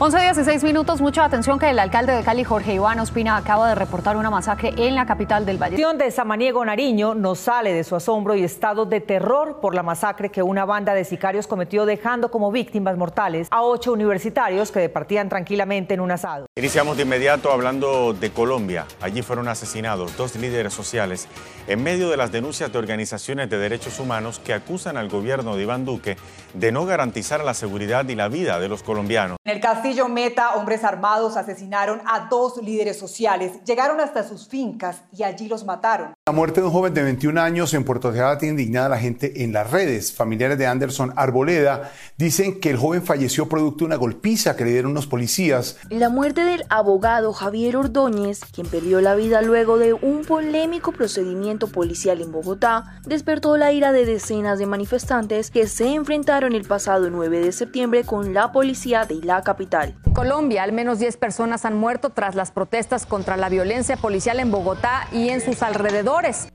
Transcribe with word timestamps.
11 0.00 0.16
días 0.16 0.38
y 0.38 0.44
6 0.44 0.62
minutos, 0.62 1.00
mucha 1.00 1.24
atención 1.24 1.58
que 1.58 1.68
el 1.70 1.78
alcalde 1.80 2.12
de 2.12 2.22
Cali, 2.22 2.44
Jorge 2.44 2.72
Iván 2.72 3.00
Ospina, 3.00 3.36
acaba 3.36 3.68
de 3.68 3.74
reportar 3.74 4.16
una 4.16 4.30
masacre 4.30 4.72
en 4.76 4.94
la 4.94 5.06
capital 5.06 5.44
del 5.44 5.60
Valle. 5.60 5.76
La 5.76 5.92
de 5.92 6.12
Samaniego 6.12 6.64
Nariño 6.64 7.16
no 7.16 7.34
sale 7.34 7.72
de 7.72 7.82
su 7.82 7.96
asombro 7.96 8.36
y 8.36 8.44
estado 8.44 8.86
de 8.86 9.00
terror 9.00 9.58
por 9.60 9.74
la 9.74 9.82
masacre 9.82 10.30
que 10.30 10.40
una 10.40 10.64
banda 10.64 10.94
de 10.94 11.04
sicarios 11.04 11.48
cometió 11.48 11.84
dejando 11.84 12.30
como 12.30 12.52
víctimas 12.52 12.96
mortales 12.96 13.48
a 13.50 13.62
ocho 13.62 13.92
universitarios 13.92 14.70
que 14.70 14.78
departían 14.78 15.28
tranquilamente 15.28 15.94
en 15.94 16.00
un 16.00 16.12
asado. 16.12 16.46
Iniciamos 16.54 16.96
de 16.96 17.02
inmediato 17.02 17.50
hablando 17.50 18.12
de 18.12 18.30
Colombia. 18.30 18.86
Allí 19.00 19.22
fueron 19.22 19.48
asesinados 19.48 20.16
dos 20.16 20.36
líderes 20.36 20.74
sociales 20.74 21.26
en 21.66 21.82
medio 21.82 22.08
de 22.08 22.16
las 22.16 22.30
denuncias 22.30 22.70
de 22.72 22.78
organizaciones 22.78 23.50
de 23.50 23.58
derechos 23.58 23.98
humanos 23.98 24.38
que 24.38 24.54
acusan 24.54 24.96
al 24.96 25.08
gobierno 25.08 25.56
de 25.56 25.64
Iván 25.64 25.84
Duque 25.84 26.16
de 26.54 26.70
no 26.70 26.86
garantizar 26.86 27.42
la 27.42 27.52
seguridad 27.52 28.08
y 28.08 28.14
la 28.14 28.28
vida 28.28 28.60
de 28.60 28.68
los 28.68 28.84
colombianos. 28.84 29.38
En 29.44 29.56
el 29.56 29.60
Castillo 29.60 29.87
Meta, 30.08 30.54
hombres 30.54 30.84
armados 30.84 31.36
asesinaron 31.36 32.02
a 32.04 32.28
dos 32.28 32.58
líderes 32.62 32.98
sociales, 32.98 33.52
llegaron 33.64 34.00
hasta 34.00 34.22
sus 34.22 34.46
fincas 34.46 35.02
y 35.16 35.22
allí 35.22 35.48
los 35.48 35.64
mataron. 35.64 36.12
La 36.26 36.32
muerte 36.32 36.60
de 36.60 36.66
un 36.66 36.72
joven 36.72 36.92
de 36.92 37.02
21 37.02 37.40
años 37.40 37.72
en 37.72 37.84
Puerto 37.84 38.12
Tejada 38.12 38.36
tiene 38.36 38.60
indignada 38.60 38.86
a 38.86 38.90
la 38.90 38.98
gente 38.98 39.44
en 39.44 39.54
las 39.54 39.70
redes. 39.70 40.12
Familiares 40.12 40.58
de 40.58 40.66
Anderson 40.66 41.14
Arboleda 41.16 41.90
dicen 42.18 42.60
que 42.60 42.68
el 42.68 42.76
joven 42.76 43.02
falleció 43.02 43.48
producto 43.48 43.78
de 43.78 43.86
una 43.86 43.96
golpiza 43.96 44.56
que 44.56 44.64
le 44.64 44.72
dieron 44.72 44.90
unos 44.90 45.06
policías. 45.06 45.78
La 45.88 46.10
muerte 46.10 46.44
del 46.44 46.64
abogado 46.68 47.32
Javier 47.32 47.76
Ordóñez, 47.78 48.40
quien 48.52 48.66
perdió 48.66 49.00
la 49.00 49.14
vida 49.14 49.40
luego 49.40 49.78
de 49.78 49.94
un 49.94 50.22
polémico 50.22 50.92
procedimiento 50.92 51.68
policial 51.68 52.20
en 52.20 52.30
Bogotá 52.30 53.00
despertó 53.06 53.56
la 53.56 53.72
ira 53.72 53.92
de 53.92 54.04
decenas 54.04 54.58
de 54.58 54.66
manifestantes 54.66 55.50
que 55.50 55.66
se 55.66 55.94
enfrentaron 55.94 56.54
el 56.54 56.66
pasado 56.66 57.08
9 57.08 57.40
de 57.40 57.52
septiembre 57.52 58.04
con 58.04 58.34
la 58.34 58.52
policía 58.52 59.06
de 59.06 59.22
la 59.22 59.42
capital. 59.42 59.77
En 59.84 60.12
Colombia, 60.12 60.64
al 60.64 60.72
menos 60.72 60.98
10 60.98 61.16
personas 61.18 61.64
han 61.64 61.76
muerto 61.76 62.10
tras 62.10 62.34
las 62.34 62.50
protestas 62.50 63.06
contra 63.06 63.36
la 63.36 63.48
violencia 63.48 63.96
policial 63.96 64.40
en 64.40 64.50
Bogotá 64.50 65.06
y 65.12 65.28
en 65.28 65.40
sus 65.40 65.62
alrededores. 65.62 66.48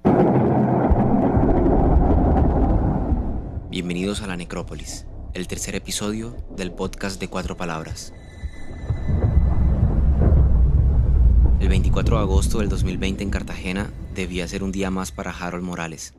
Bienvenidos 3.69 4.21
a 4.21 4.27
la 4.27 4.35
Necrópolis, 4.35 5.07
el 5.33 5.47
tercer 5.47 5.75
episodio 5.75 6.35
del 6.55 6.73
podcast 6.73 7.19
de 7.19 7.29
Cuatro 7.29 7.55
Palabras. 7.55 8.13
El 11.61 11.69
24 11.69 12.17
de 12.17 12.23
agosto 12.23 12.59
del 12.59 12.67
2020 12.67 13.23
en 13.23 13.29
Cartagena 13.29 13.93
debía 14.13 14.47
ser 14.49 14.63
un 14.63 14.73
día 14.73 14.91
más 14.91 15.13
para 15.13 15.31
Harold 15.31 15.63
Morales. 15.63 16.13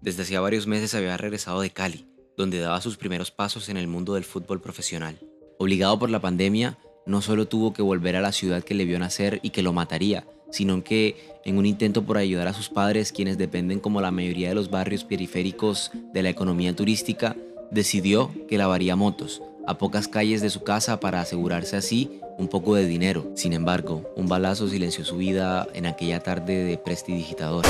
Desde 0.00 0.22
hacía 0.22 0.40
varios 0.40 0.66
meses 0.66 0.94
había 0.94 1.16
regresado 1.16 1.60
de 1.60 1.70
Cali, 1.70 2.08
donde 2.36 2.58
daba 2.58 2.80
sus 2.80 2.96
primeros 2.96 3.30
pasos 3.30 3.68
en 3.68 3.76
el 3.76 3.86
mundo 3.86 4.14
del 4.14 4.24
fútbol 4.24 4.60
profesional. 4.60 5.20
Obligado 5.60 5.98
por 5.98 6.08
la 6.08 6.20
pandemia, 6.20 6.78
no 7.04 7.20
solo 7.20 7.48
tuvo 7.48 7.72
que 7.72 7.82
volver 7.82 8.14
a 8.14 8.20
la 8.20 8.30
ciudad 8.30 8.62
que 8.62 8.74
le 8.74 8.84
vio 8.84 8.96
nacer 9.00 9.40
y 9.42 9.50
que 9.50 9.62
lo 9.62 9.72
mataría, 9.72 10.24
sino 10.50 10.84
que 10.84 11.16
en 11.44 11.58
un 11.58 11.66
intento 11.66 12.04
por 12.04 12.16
ayudar 12.16 12.46
a 12.46 12.52
sus 12.52 12.68
padres, 12.68 13.10
quienes 13.10 13.38
dependen 13.38 13.80
como 13.80 14.00
la 14.00 14.12
mayoría 14.12 14.50
de 14.50 14.54
los 14.54 14.70
barrios 14.70 15.02
periféricos 15.02 15.90
de 16.12 16.22
la 16.22 16.28
economía 16.28 16.76
turística, 16.76 17.36
decidió 17.72 18.30
que 18.46 18.56
lavaría 18.56 18.94
motos 18.94 19.42
a 19.66 19.78
pocas 19.78 20.06
calles 20.06 20.42
de 20.42 20.50
su 20.50 20.62
casa 20.62 21.00
para 21.00 21.20
asegurarse 21.20 21.76
así 21.76 22.20
un 22.38 22.46
poco 22.46 22.76
de 22.76 22.86
dinero. 22.86 23.32
Sin 23.34 23.52
embargo, 23.52 24.08
un 24.14 24.28
balazo 24.28 24.68
silenció 24.68 25.04
su 25.04 25.16
vida 25.16 25.66
en 25.74 25.86
aquella 25.86 26.20
tarde 26.20 26.62
de 26.62 26.78
prestidigitador. 26.78 27.64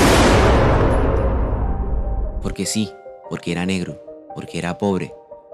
Porque 2.43 2.67
sí, 2.67 2.91
porque 3.31 3.51
era 3.51 3.65
negro, 3.65 3.99
porque 4.35 4.59
era 4.59 4.77
pobre, 4.77 5.11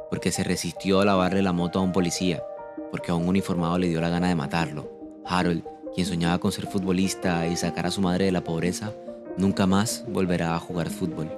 porque 0.09 0.31
se 0.31 0.43
resistió 0.43 0.99
a 0.99 1.05
lavarle 1.05 1.41
la 1.41 1.53
moto 1.53 1.79
a 1.79 1.81
un 1.81 1.91
policía, 1.91 2.43
porque 2.91 3.11
a 3.11 3.15
un 3.15 3.27
uniformado 3.27 3.77
le 3.77 3.87
dio 3.87 4.01
la 4.01 4.09
gana 4.09 4.27
de 4.27 4.35
matarlo. 4.35 4.89
Harold, 5.25 5.63
quien 5.93 6.05
soñaba 6.05 6.39
con 6.39 6.51
ser 6.51 6.67
futbolista 6.67 7.47
y 7.47 7.55
sacar 7.55 7.85
a 7.87 7.91
su 7.91 8.01
madre 8.01 8.25
de 8.25 8.31
la 8.31 8.43
pobreza, 8.43 8.93
nunca 9.37 9.65
más 9.65 10.05
volverá 10.07 10.55
a 10.55 10.59
jugar 10.59 10.89
fútbol. 10.89 11.31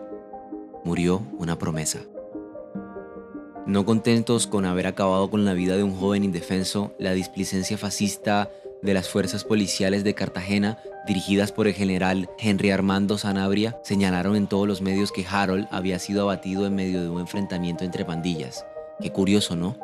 Murió 0.84 1.22
una 1.38 1.58
promesa. 1.58 2.00
No 3.66 3.86
contentos 3.86 4.48
con 4.48 4.66
haber 4.66 4.88
acabado 4.88 5.30
con 5.30 5.44
la 5.44 5.54
vida 5.54 5.76
de 5.76 5.84
un 5.84 5.96
joven 5.96 6.24
indefenso, 6.24 6.96
la 7.00 7.12
displicencia 7.12 7.78
fascista 7.78 8.50
de 8.82 8.94
las 8.94 9.10
fuerzas 9.10 9.44
policiales 9.44 10.04
de 10.04 10.14
Cartagena, 10.14 10.78
dirigidas 11.08 11.52
por 11.52 11.68
el 11.68 11.74
general 11.74 12.30
Henry 12.40 12.72
Armando 12.72 13.18
Sanabria, 13.18 13.80
señalaron 13.84 14.36
en 14.36 14.48
todos 14.48 14.68
los 14.68 14.82
medios 14.82 15.12
que 15.12 15.26
Harold 15.30 15.68
había 15.72 16.00
sido 16.00 16.24
abatido 16.24 16.66
en 16.66 16.76
medio 16.76 17.02
de 17.02 17.10
un 17.10 17.20
enfrentamiento 17.20 17.84
entre 17.84 18.06
pandillas. 18.06 18.66
Qué 19.00 19.12
curioso, 19.12 19.56
¿no? 19.56 19.78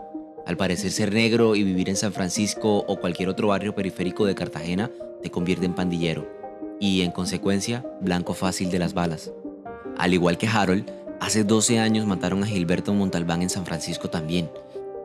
Al 0.45 0.57
parecer 0.57 0.91
ser 0.91 1.13
negro 1.13 1.55
y 1.55 1.63
vivir 1.63 1.89
en 1.89 1.95
San 1.95 2.13
Francisco 2.13 2.79
o 2.87 2.99
cualquier 2.99 3.29
otro 3.29 3.47
barrio 3.47 3.75
periférico 3.75 4.25
de 4.25 4.35
Cartagena 4.35 4.91
te 5.21 5.31
convierte 5.31 5.65
en 5.65 5.73
pandillero 5.73 6.27
y, 6.79 7.01
en 7.01 7.11
consecuencia, 7.11 7.85
blanco 8.01 8.33
fácil 8.33 8.69
de 8.69 8.79
las 8.79 8.93
balas. 8.93 9.31
Al 9.97 10.13
igual 10.13 10.37
que 10.37 10.47
Harold, 10.47 10.91
Hace 11.23 11.45
12 11.45 11.79
años 11.79 12.05
mataron 12.05 12.43
a 12.43 12.45
Gilberto 12.45 12.93
Montalbán 12.93 13.43
en 13.43 13.49
San 13.49 13.65
Francisco 13.65 14.09
también. 14.09 14.49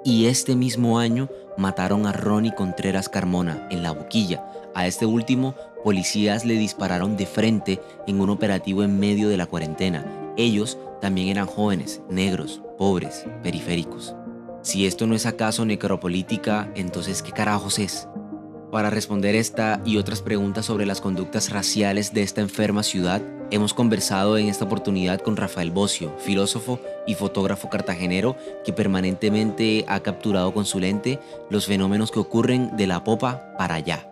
Y 0.05 0.27
este 0.27 0.55
mismo 0.57 0.99
año 0.99 1.29
mataron 1.57 2.07
a 2.07 2.13
Ronnie 2.13 2.55
Contreras 2.55 3.09
Carmona 3.09 3.67
en 3.71 3.83
La 3.83 3.91
Boquilla. 3.91 4.45
A 4.75 4.87
este 4.87 5.07
último, 5.07 5.55
policías 5.83 6.45
le 6.45 6.55
dispararon 6.55 7.17
de 7.17 7.27
frente 7.27 7.81
en 8.07 8.21
un 8.21 8.31
operativo 8.31 8.83
en 8.83 8.99
medio 8.99 9.29
de 9.29 9.37
la 9.37 9.47
cuarentena. 9.47 10.05
Ellos 10.37 10.79
también 11.01 11.29
eran 11.29 11.47
jóvenes, 11.47 12.01
negros, 12.09 12.63
pobres, 12.79 13.27
periféricos. 13.43 14.15
Si 14.63 14.87
esto 14.87 15.07
no 15.07 15.15
es 15.15 15.27
acaso 15.27 15.65
necropolítica, 15.65 16.71
entonces 16.75 17.23
¿qué 17.23 17.33
carajos 17.33 17.79
es? 17.79 18.09
Para 18.71 18.91
responder 18.91 19.35
esta 19.35 19.81
y 19.85 19.97
otras 19.97 20.23
preguntas 20.23 20.67
sobre 20.67 20.87
las 20.87 21.01
conductas 21.01 21.51
raciales 21.51 22.13
de 22.13 22.23
esta 22.23 22.41
enferma 22.41 22.83
ciudad, 22.83 23.23
hemos 23.51 23.75
conversado 23.75 24.39
en 24.39 24.49
esta 24.49 24.65
oportunidad 24.65 25.21
con 25.21 25.37
Rafael 25.37 25.71
Bocio, 25.71 26.17
filósofo 26.19 26.81
y 27.07 27.15
fotógrafo 27.15 27.69
cartagenero 27.69 28.37
que 28.65 28.73
permanentemente 28.73 29.85
ha 29.89 30.01
capturado 30.01 30.53
con 30.53 30.67
su 30.67 30.81
lente 30.81 31.19
los 31.51 31.67
fenómenos 31.67 32.11
que 32.11 32.21
ocurren 32.21 32.77
de 32.77 32.87
la 32.87 33.05
popa 33.05 33.55
para 33.57 33.77
allá. 33.77 34.11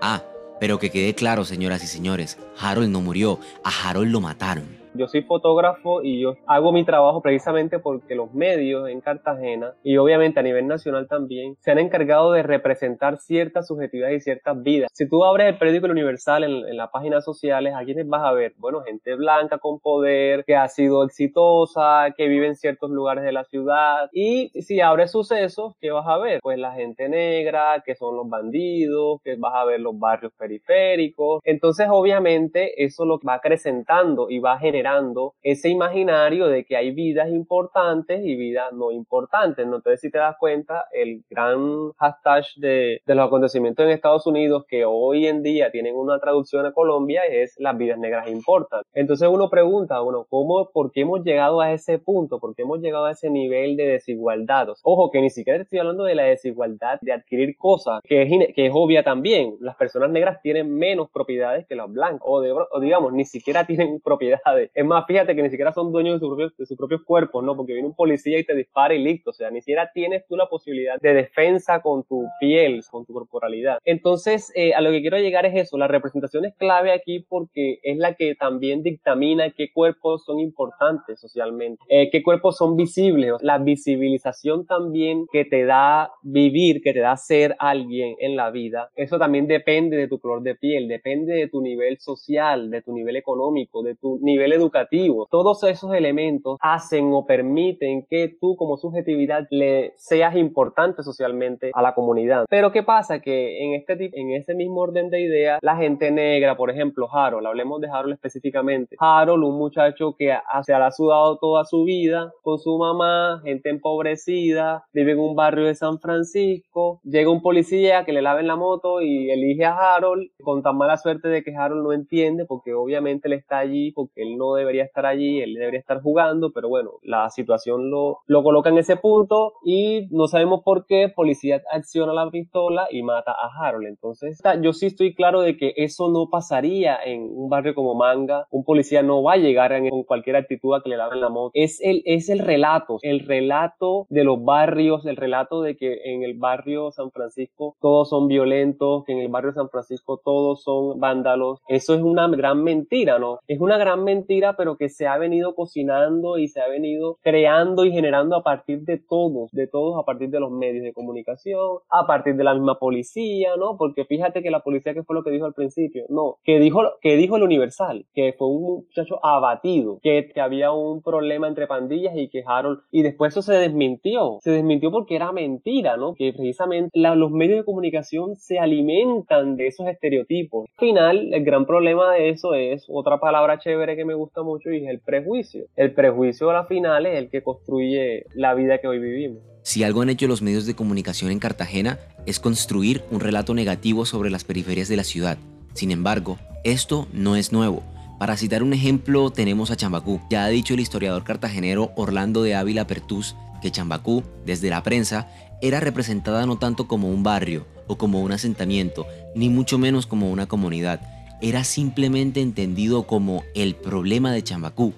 Ah, 0.00 0.22
pero 0.60 0.78
que 0.78 0.90
quede 0.90 1.14
claro, 1.14 1.44
señoras 1.44 1.82
y 1.84 1.86
señores, 1.86 2.38
Harold 2.58 2.90
no 2.90 3.00
murió, 3.00 3.38
a 3.62 3.88
Harold 3.88 4.10
lo 4.10 4.20
mataron. 4.20 4.78
Yo 4.98 5.06
soy 5.06 5.22
fotógrafo 5.22 6.02
y 6.02 6.20
yo 6.20 6.34
hago 6.46 6.72
mi 6.72 6.84
trabajo 6.84 7.22
precisamente 7.22 7.78
porque 7.78 8.16
los 8.16 8.34
medios 8.34 8.88
en 8.88 9.00
Cartagena 9.00 9.74
y 9.84 9.96
obviamente 9.96 10.40
a 10.40 10.42
nivel 10.42 10.66
nacional 10.66 11.06
también 11.06 11.54
se 11.60 11.70
han 11.70 11.78
encargado 11.78 12.32
de 12.32 12.42
representar 12.42 13.18
ciertas 13.18 13.68
subjetividades 13.68 14.22
y 14.22 14.24
ciertas 14.24 14.60
vidas. 14.60 14.90
Si 14.92 15.08
tú 15.08 15.24
abres 15.24 15.48
el 15.48 15.58
periódico 15.58 15.86
Universal 15.86 16.42
en, 16.42 16.76
las 16.76 16.90
páginas 16.90 17.24
sociales, 17.24 17.74
¿a 17.76 17.84
quiénes 17.84 18.08
vas 18.08 18.24
a 18.24 18.32
ver? 18.32 18.54
Bueno, 18.58 18.82
gente 18.82 19.14
blanca 19.14 19.58
con 19.58 19.78
poder, 19.78 20.44
que 20.44 20.56
ha 20.56 20.66
sido 20.66 21.04
exitosa, 21.04 22.12
que 22.16 22.26
vive 22.26 22.48
en 22.48 22.56
ciertos 22.56 22.90
lugares 22.90 23.22
de 23.22 23.32
la 23.32 23.44
ciudad. 23.44 24.08
Y 24.12 24.50
si 24.62 24.80
abres 24.80 25.12
sucesos, 25.12 25.74
¿qué 25.80 25.92
vas 25.92 26.06
a 26.08 26.18
ver? 26.18 26.40
Pues 26.42 26.58
la 26.58 26.72
gente 26.72 27.08
negra, 27.08 27.82
que 27.86 27.94
son 27.94 28.16
los 28.16 28.28
bandidos, 28.28 29.20
que 29.22 29.36
vas 29.36 29.54
a 29.54 29.64
ver 29.64 29.78
los 29.80 29.96
barrios 29.96 30.32
periféricos. 30.36 31.40
Entonces, 31.44 31.86
obviamente, 31.88 32.84
eso 32.84 33.04
lo 33.04 33.20
va 33.26 33.34
acrecentando 33.34 34.28
y 34.28 34.40
va 34.40 34.58
generando 34.58 34.87
generando 34.88 35.34
ese 35.42 35.68
imaginario 35.68 36.48
de 36.48 36.64
que 36.64 36.76
hay 36.76 36.90
vidas 36.92 37.28
importantes 37.28 38.24
y 38.24 38.36
vidas 38.36 38.72
no 38.72 38.90
importantes. 38.90 39.66
¿no? 39.66 39.76
Entonces, 39.76 40.00
si 40.00 40.10
te 40.10 40.18
das 40.18 40.36
cuenta, 40.38 40.86
el 40.92 41.22
gran 41.28 41.92
hashtag 41.98 42.44
de, 42.56 43.00
de 43.04 43.14
los 43.14 43.26
acontecimientos 43.26 43.84
en 43.84 43.92
Estados 43.92 44.26
Unidos 44.26 44.64
que 44.68 44.84
hoy 44.84 45.26
en 45.26 45.42
día 45.42 45.70
tienen 45.70 45.94
una 45.96 46.18
traducción 46.18 46.66
a 46.66 46.72
Colombia 46.72 47.22
es 47.26 47.54
las 47.58 47.76
vidas 47.76 47.98
negras 47.98 48.28
importan. 48.28 48.82
Entonces 48.92 49.28
uno 49.30 49.50
pregunta, 49.50 50.00
bueno, 50.00 50.26
¿cómo, 50.28 50.70
por 50.72 50.92
qué 50.92 51.02
hemos 51.02 51.22
llegado 51.22 51.60
a 51.60 51.72
ese 51.72 51.98
punto? 51.98 52.38
¿Por 52.38 52.54
qué 52.54 52.62
hemos 52.62 52.80
llegado 52.80 53.06
a 53.06 53.12
ese 53.12 53.30
nivel 53.30 53.76
de 53.76 53.86
desigualdad? 53.86 54.68
Ojo, 54.82 55.10
que 55.10 55.20
ni 55.20 55.30
siquiera 55.30 55.62
estoy 55.62 55.78
hablando 55.78 56.04
de 56.04 56.14
la 56.14 56.24
desigualdad 56.24 56.98
de 57.00 57.12
adquirir 57.12 57.56
cosas, 57.56 58.00
que 58.04 58.22
es, 58.22 58.54
que 58.54 58.66
es 58.66 58.72
obvia 58.74 59.02
también. 59.02 59.56
Las 59.60 59.76
personas 59.76 60.10
negras 60.10 60.40
tienen 60.42 60.74
menos 60.74 61.10
propiedades 61.10 61.66
que 61.66 61.76
las 61.76 61.90
blancas, 61.90 62.22
o, 62.24 62.40
de, 62.40 62.52
o 62.52 62.80
digamos, 62.80 63.12
ni 63.12 63.24
siquiera 63.24 63.66
tienen 63.66 64.00
propiedades 64.00 64.67
es 64.74 64.84
más, 64.84 65.06
fíjate 65.06 65.34
que 65.34 65.42
ni 65.42 65.50
siquiera 65.50 65.72
son 65.72 65.92
dueños 65.92 66.20
de, 66.20 66.66
sus 66.66 66.76
propios 66.76 67.02
cuerpos, 67.02 67.44
¿no? 67.44 67.56
Porque 67.56 67.72
viene 67.72 67.88
un 67.88 67.94
policía 67.94 68.38
y 68.38 68.44
te 68.44 68.54
dispara 68.54 68.94
y 68.94 69.02
listo. 69.02 69.30
O 69.30 69.32
sea, 69.32 69.50
ni 69.50 69.60
siquiera 69.60 69.90
tienes 69.92 70.26
tú 70.26 70.36
la 70.36 70.46
posibilidad 70.46 70.98
de 71.00 71.14
defensa 71.14 71.80
con 71.80 72.04
tu 72.04 72.26
piel, 72.40 72.82
con 72.90 73.04
tu 73.04 73.12
corporalidad. 73.12 73.78
Entonces, 73.84 74.52
eh, 74.54 74.74
a 74.74 74.80
lo 74.80 74.90
que 74.90 75.00
quiero 75.00 75.18
llegar 75.18 75.46
es 75.46 75.54
eso. 75.54 75.78
La 75.78 75.88
representación 75.88 76.44
es 76.44 76.54
clave 76.56 76.92
aquí 76.92 77.20
porque 77.20 77.78
es 77.82 77.98
la 77.98 78.14
que 78.14 78.34
también 78.34 78.82
dictamina 78.82 79.50
qué 79.50 79.72
cuerpos 79.72 80.24
son 80.24 80.40
importantes 80.40 81.20
socialmente, 81.20 81.82
eh, 81.88 82.10
qué 82.10 82.22
cuerpos 82.22 82.56
son 82.56 82.76
visibles. 82.76 83.32
La 83.40 83.58
visibilización 83.58 84.66
también 84.66 85.26
que 85.32 85.44
te 85.44 85.64
da 85.64 86.10
vivir, 86.22 86.80
que 86.82 86.92
te 86.92 87.00
da 87.00 87.16
ser 87.16 87.56
alguien 87.58 88.16
en 88.20 88.36
la 88.36 88.50
vida, 88.50 88.90
eso 88.96 89.18
también 89.18 89.46
depende 89.46 89.96
de 89.96 90.08
tu 90.08 90.18
color 90.18 90.42
de 90.42 90.54
piel, 90.54 90.88
depende 90.88 91.34
de 91.34 91.48
tu 91.48 91.60
nivel 91.60 91.98
social, 91.98 92.70
de 92.70 92.82
tu 92.82 92.92
nivel 92.92 93.16
económico, 93.16 93.82
de 93.82 93.94
tu 93.94 94.18
nivel 94.22 94.52
educativo. 94.58 95.26
Todos 95.30 95.62
esos 95.64 95.94
elementos 95.94 96.58
hacen 96.60 97.10
o 97.12 97.26
permiten 97.26 98.06
que 98.08 98.36
tú 98.40 98.56
como 98.56 98.76
subjetividad 98.76 99.46
le 99.50 99.94
seas 99.96 100.36
importante 100.36 101.02
socialmente 101.02 101.70
a 101.74 101.82
la 101.82 101.94
comunidad. 101.94 102.46
Pero 102.48 102.72
¿qué 102.72 102.82
pasa? 102.82 103.20
Que 103.20 103.64
en, 103.64 103.74
este, 103.74 104.10
en 104.12 104.32
ese 104.32 104.54
mismo 104.54 104.80
orden 104.80 105.10
de 105.10 105.20
ideas, 105.20 105.58
la 105.62 105.76
gente 105.76 106.10
negra, 106.10 106.56
por 106.56 106.70
ejemplo, 106.70 107.08
Harold, 107.12 107.46
hablemos 107.46 107.80
de 107.80 107.88
Harold 107.88 108.14
específicamente. 108.14 108.96
Harold, 108.98 109.44
un 109.44 109.58
muchacho 109.58 110.14
que 110.16 110.34
se 110.62 110.74
ha 110.74 110.90
sudado 110.90 111.38
toda 111.38 111.64
su 111.64 111.84
vida 111.84 112.32
con 112.42 112.58
su 112.58 112.76
mamá, 112.78 113.40
gente 113.44 113.70
empobrecida, 113.70 114.84
vive 114.92 115.12
en 115.12 115.20
un 115.20 115.36
barrio 115.36 115.66
de 115.66 115.74
San 115.74 115.98
Francisco, 115.98 117.00
llega 117.04 117.30
un 117.30 117.42
policía 117.42 118.04
que 118.04 118.12
le 118.12 118.22
lave 118.22 118.42
la 118.42 118.56
moto 118.56 119.00
y 119.00 119.30
elige 119.30 119.64
a 119.64 119.94
Harold 119.94 120.30
con 120.42 120.62
tan 120.62 120.76
mala 120.76 120.96
suerte 120.96 121.28
de 121.28 121.42
que 121.42 121.54
Harold 121.54 121.82
no 121.82 121.92
entiende 121.92 122.44
porque 122.46 122.74
obviamente 122.74 123.28
él 123.28 123.34
está 123.34 123.58
allí 123.58 123.92
porque 123.92 124.22
él 124.22 124.36
no 124.36 124.47
debería 124.54 124.84
estar 124.84 125.06
allí, 125.06 125.40
él 125.40 125.54
debería 125.54 125.80
estar 125.80 126.00
jugando, 126.02 126.52
pero 126.52 126.68
bueno, 126.68 126.92
la 127.02 127.28
situación 127.30 127.90
lo, 127.90 128.18
lo 128.26 128.42
coloca 128.42 128.70
en 128.70 128.78
ese 128.78 128.96
punto 128.96 129.54
y 129.64 130.06
no 130.10 130.26
sabemos 130.26 130.62
por 130.64 130.86
qué, 130.86 131.08
policía 131.08 131.62
acciona 131.72 132.12
la 132.12 132.30
pistola 132.30 132.88
y 132.90 133.02
mata 133.02 133.32
a 133.32 133.50
Harold. 133.60 133.86
Entonces, 133.86 134.40
yo 134.62 134.72
sí 134.72 134.86
estoy 134.86 135.14
claro 135.14 135.40
de 135.40 135.56
que 135.56 135.74
eso 135.76 136.10
no 136.10 136.28
pasaría 136.30 136.98
en 137.04 137.22
un 137.22 137.48
barrio 137.48 137.74
como 137.74 137.94
Manga, 137.94 138.46
un 138.50 138.64
policía 138.64 139.02
no 139.02 139.22
va 139.22 139.34
a 139.34 139.36
llegar 139.36 139.68
con 139.90 140.04
cualquier 140.04 140.36
actitud 140.36 140.74
a 140.74 140.82
que 140.82 140.90
le 140.90 140.96
laven 140.96 141.20
la 141.20 141.28
moto. 141.28 141.50
Es 141.54 141.80
el, 141.82 142.02
es 142.04 142.28
el 142.28 142.38
relato, 142.38 142.98
el 143.02 143.20
relato 143.20 144.06
de 144.08 144.24
los 144.24 144.42
barrios, 144.42 145.04
el 145.06 145.16
relato 145.16 145.62
de 145.62 145.76
que 145.76 146.00
en 146.04 146.22
el 146.22 146.34
barrio 146.34 146.90
San 146.90 147.10
Francisco 147.10 147.76
todos 147.80 148.08
son 148.08 148.28
violentos, 148.28 149.04
que 149.04 149.12
en 149.12 149.18
el 149.18 149.28
barrio 149.28 149.52
San 149.52 149.68
Francisco 149.68 150.20
todos 150.24 150.62
son 150.62 150.98
vándalos. 150.98 151.60
Eso 151.68 151.94
es 151.94 152.02
una 152.02 152.28
gran 152.28 152.62
mentira, 152.62 153.18
¿no? 153.18 153.40
Es 153.46 153.60
una 153.60 153.78
gran 153.78 154.04
mentira, 154.04 154.37
pero 154.56 154.76
que 154.76 154.88
se 154.88 155.06
ha 155.06 155.18
venido 155.18 155.54
cocinando 155.54 156.38
y 156.38 156.48
se 156.48 156.60
ha 156.60 156.68
venido 156.68 157.18
creando 157.22 157.84
y 157.84 157.92
generando 157.92 158.36
a 158.36 158.42
partir 158.42 158.80
de 158.82 158.98
todos, 158.98 159.50
de 159.52 159.66
todos, 159.66 159.98
a 160.00 160.04
partir 160.04 160.30
de 160.30 160.40
los 160.40 160.50
medios 160.50 160.82
de 160.82 160.92
comunicación, 160.92 161.78
a 161.90 162.06
partir 162.06 162.34
de 162.36 162.44
la 162.44 162.54
misma 162.54 162.78
policía, 162.78 163.50
¿no? 163.56 163.76
Porque 163.76 164.04
fíjate 164.04 164.42
que 164.42 164.50
la 164.50 164.60
policía, 164.60 164.94
que 164.94 165.04
fue 165.04 165.14
lo 165.14 165.22
que 165.22 165.30
dijo 165.30 165.46
al 165.46 165.54
principio? 165.54 166.04
No, 166.08 166.36
que 166.44 166.58
dijo, 166.58 166.80
que 167.00 167.16
dijo 167.16 167.36
el 167.36 167.42
Universal, 167.42 168.06
que 168.14 168.34
fue 168.36 168.48
un 168.48 168.62
muchacho 168.62 169.24
abatido, 169.24 169.98
que, 170.02 170.28
había 170.38 170.70
un 170.70 171.02
problema 171.02 171.48
entre 171.48 171.66
pandillas 171.66 172.16
y 172.16 172.28
que 172.28 172.42
y 172.90 173.02
después 173.02 173.32
eso 173.32 173.42
se 173.42 173.54
desmintió, 173.54 174.38
se 174.40 174.50
desmintió 174.50 174.90
porque 174.90 175.16
era 175.16 175.32
mentira, 175.32 175.96
¿no? 175.96 176.14
Que 176.14 176.32
precisamente 176.32 176.90
los 176.94 177.30
medios 177.30 177.58
de 177.58 177.64
comunicación 177.64 178.36
se 178.36 178.58
alimentan 178.58 179.56
de 179.56 179.66
esos 179.66 179.86
estereotipos. 179.86 180.66
Al 180.78 180.86
final, 180.86 181.34
el 181.34 181.44
gran 181.44 181.66
problema 181.66 182.12
de 182.14 182.30
eso 182.30 182.54
es 182.54 182.86
otra 182.88 183.18
palabra 183.18 183.58
chévere 183.58 183.96
que 183.96 184.04
me 184.04 184.14
gusta 184.14 184.27
mucho 184.42 184.70
y 184.70 184.84
es 184.84 184.88
el 184.88 185.00
prejuicio. 185.00 185.66
El 185.76 185.92
prejuicio 185.92 186.50
a 186.50 186.54
la 186.54 186.64
final 186.66 187.06
es 187.06 187.16
el 187.16 187.30
que 187.30 187.42
construye 187.42 188.26
la 188.34 188.54
vida 188.54 188.78
que 188.78 188.88
hoy 188.88 188.98
vivimos. 188.98 189.42
Si 189.62 189.82
algo 189.82 190.02
han 190.02 190.10
hecho 190.10 190.28
los 190.28 190.42
medios 190.42 190.66
de 190.66 190.74
comunicación 190.74 191.30
en 191.30 191.38
Cartagena 191.38 191.98
es 192.26 192.40
construir 192.40 193.02
un 193.10 193.20
relato 193.20 193.54
negativo 193.54 194.06
sobre 194.06 194.30
las 194.30 194.44
periferias 194.44 194.88
de 194.88 194.96
la 194.96 195.04
ciudad. 195.04 195.38
Sin 195.74 195.90
embargo, 195.90 196.38
esto 196.64 197.06
no 197.12 197.36
es 197.36 197.52
nuevo. 197.52 197.82
Para 198.18 198.36
citar 198.36 198.62
un 198.62 198.72
ejemplo, 198.72 199.30
tenemos 199.30 199.70
a 199.70 199.76
Chambacú. 199.76 200.20
Ya 200.28 200.44
ha 200.44 200.48
dicho 200.48 200.74
el 200.74 200.80
historiador 200.80 201.22
cartagenero 201.24 201.92
Orlando 201.96 202.42
de 202.42 202.54
Ávila 202.54 202.86
Pertús 202.86 203.36
que 203.60 203.70
Chambacú, 203.70 204.22
desde 204.44 204.70
la 204.70 204.82
prensa, 204.82 205.28
era 205.60 205.80
representada 205.80 206.46
no 206.46 206.58
tanto 206.58 206.86
como 206.86 207.08
un 207.08 207.22
barrio 207.22 207.66
o 207.86 207.96
como 207.96 208.20
un 208.20 208.32
asentamiento, 208.32 209.06
ni 209.34 209.48
mucho 209.48 209.78
menos 209.78 210.06
como 210.06 210.30
una 210.30 210.46
comunidad. 210.46 211.00
Era 211.40 211.62
simplemente 211.62 212.40
entendido 212.40 213.06
como 213.06 213.44
el 213.54 213.76
problema 213.76 214.32
de 214.32 214.42
Chambacú. 214.42 214.92